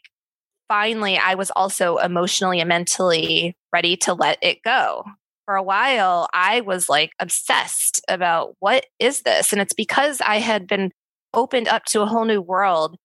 [0.67, 5.03] finally I was also emotionally and mentally ready to let it go.
[5.47, 10.39] For a while, I was like obsessed about what is this, and it's because I
[10.39, 10.91] had been
[11.33, 12.97] opened up to a whole new world.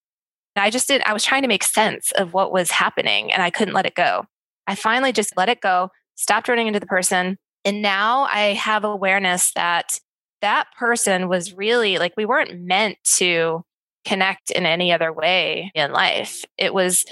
[0.57, 1.03] And I just did.
[1.07, 3.95] I was trying to make sense of what was happening, and I couldn't let it
[3.95, 4.25] go.
[4.67, 5.91] I finally just let it go.
[6.17, 10.01] Stopped running into the person, and now I have awareness that
[10.41, 13.63] that person was really like we weren't meant to
[14.05, 16.45] connect in any other way in life.
[16.59, 17.05] It was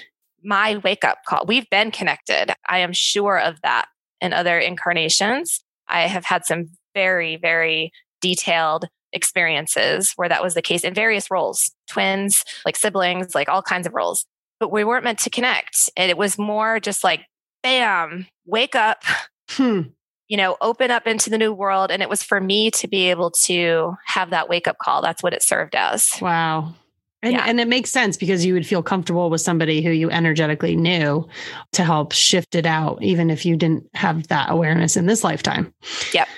[0.42, 1.44] my wake up call.
[1.46, 2.52] We've been connected.
[2.68, 3.86] I am sure of that
[4.20, 5.60] in other incarnations.
[5.88, 11.30] I have had some very, very detailed experiences where that was the case in various
[11.30, 14.24] roles twins, like siblings, like all kinds of roles.
[14.60, 15.90] But we weren't meant to connect.
[15.96, 17.22] And it was more just like,
[17.62, 19.02] bam, wake up,
[19.50, 19.80] Hmm.
[20.28, 21.90] you know, open up into the new world.
[21.90, 25.02] And it was for me to be able to have that wake up call.
[25.02, 26.08] That's what it served as.
[26.20, 26.74] Wow.
[27.22, 27.44] And, Yeah.
[27.46, 31.28] and it makes sense because you would feel comfortable with somebody who you energetically knew
[31.72, 35.72] to help shift it out, even if you didn't have that awareness in this lifetime.
[36.14, 36.28] Yep.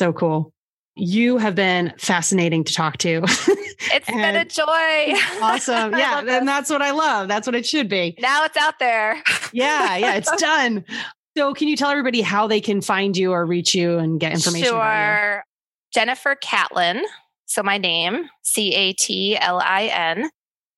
[0.00, 0.52] So cool.
[0.96, 3.22] You have been fascinating to talk to.
[3.94, 5.14] It's been a joy.
[5.42, 5.92] awesome.
[5.98, 6.20] Yeah.
[6.20, 6.44] And this.
[6.44, 7.26] that's what I love.
[7.26, 8.14] That's what it should be.
[8.20, 9.20] now it's out there.
[9.52, 9.96] Yeah.
[9.96, 10.14] Yeah.
[10.14, 10.84] It's done.
[11.36, 14.32] So, can you tell everybody how they can find you or reach you and get
[14.32, 14.68] information?
[14.74, 14.82] about
[15.34, 15.44] Sure.
[15.92, 17.02] Jennifer Catlin.
[17.52, 20.30] So my name, C A T L I N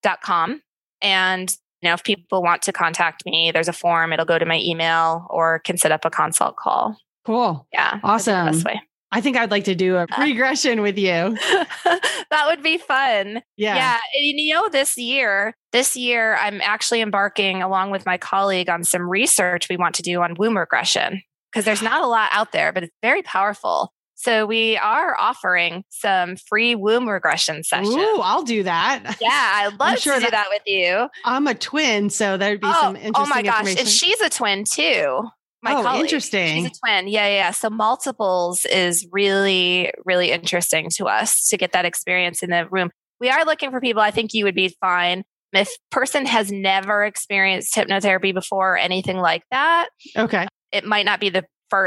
[0.03, 0.61] dot com.
[1.01, 4.13] And you know, if people want to contact me, there's a form.
[4.13, 6.97] It'll go to my email or can set up a consult call.
[7.25, 7.65] Cool.
[7.73, 8.01] Yeah.
[8.03, 8.47] Awesome.
[8.47, 8.83] best way.
[9.13, 11.07] I think I'd like to do a regression with you.
[11.85, 13.43] that would be fun.
[13.57, 13.77] Yeah.
[13.77, 13.99] Yeah.
[14.17, 18.83] And you know, this year, this year, I'm actually embarking along with my colleague on
[18.83, 21.23] some research we want to do on womb regression
[21.53, 23.93] because there's not a lot out there, but it's very powerful.
[24.25, 27.95] So we are offering some free womb regression sessions.
[27.95, 29.19] Ooh, I'll do that.
[29.21, 31.09] Yeah, I'd love sure to do that- that with you.
[31.27, 33.77] I'm a twin, so there'd be Oh, some interesting oh my gosh.
[33.79, 35.25] And she's a twin too.
[35.63, 36.03] My Oh, colleague.
[36.05, 36.65] interesting.
[36.65, 37.09] She's a twin.
[37.09, 37.51] Yeah, yeah.
[37.51, 42.91] So multiples is really, really interesting to us to get that experience in the room.
[43.21, 44.01] We are looking for people.
[44.03, 45.25] I think you would be fine.
[45.53, 50.49] If person has never experienced hypnotherapy before or anything like that, okay.
[50.73, 51.45] it might not be the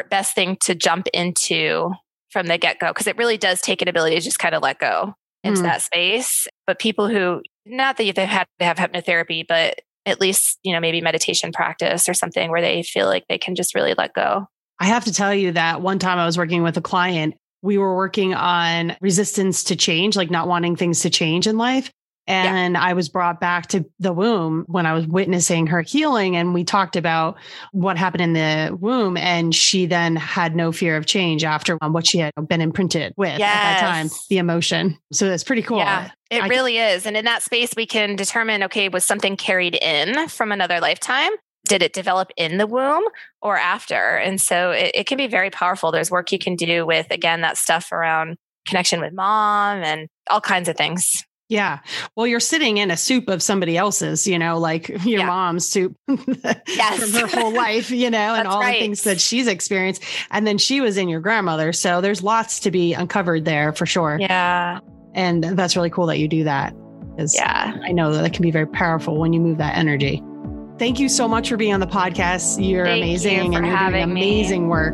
[0.10, 1.92] best thing to jump into
[2.32, 4.62] from the get go because it really does take an ability to just kind of
[4.62, 5.64] let go into mm.
[5.64, 6.48] that space.
[6.66, 10.80] But people who, not that they've had to have hypnotherapy, but at least, you know,
[10.80, 14.48] maybe meditation practice or something where they feel like they can just really let go.
[14.80, 17.78] I have to tell you that one time I was working with a client, we
[17.78, 21.92] were working on resistance to change, like not wanting things to change in life.
[22.28, 22.82] And yeah.
[22.82, 26.36] I was brought back to the womb when I was witnessing her healing.
[26.36, 27.38] And we talked about
[27.72, 29.16] what happened in the womb.
[29.16, 33.14] And she then had no fear of change after um, what she had been imprinted
[33.16, 33.50] with yes.
[33.50, 34.98] at that time, the emotion.
[35.14, 35.78] So it's pretty cool.
[35.78, 36.12] Yeah.
[36.30, 37.06] It I, really is.
[37.06, 41.32] And in that space, we can determine okay, was something carried in from another lifetime?
[41.68, 43.04] Did it develop in the womb
[43.42, 44.18] or after?
[44.18, 45.92] And so it, it can be very powerful.
[45.92, 50.42] There's work you can do with, again, that stuff around connection with mom and all
[50.42, 51.24] kinds of things.
[51.50, 51.80] Yeah.
[52.16, 55.26] Well, you're sitting in a soup of somebody else's, you know, like your yeah.
[55.26, 57.00] mom's soup yes.
[57.00, 58.74] from her whole life, you know, and all right.
[58.74, 60.04] the things that she's experienced.
[60.32, 61.72] And then she was in your grandmother.
[61.72, 64.18] So there's lots to be uncovered there for sure.
[64.20, 64.80] Yeah.
[65.14, 66.76] And that's really cool that you do that.
[67.34, 67.76] Yeah.
[67.84, 70.22] I know that it can be very powerful when you move that energy.
[70.78, 72.64] Thank you so much for being on the podcast.
[72.64, 74.68] You're Thank amazing you and you're doing amazing me.
[74.68, 74.94] work.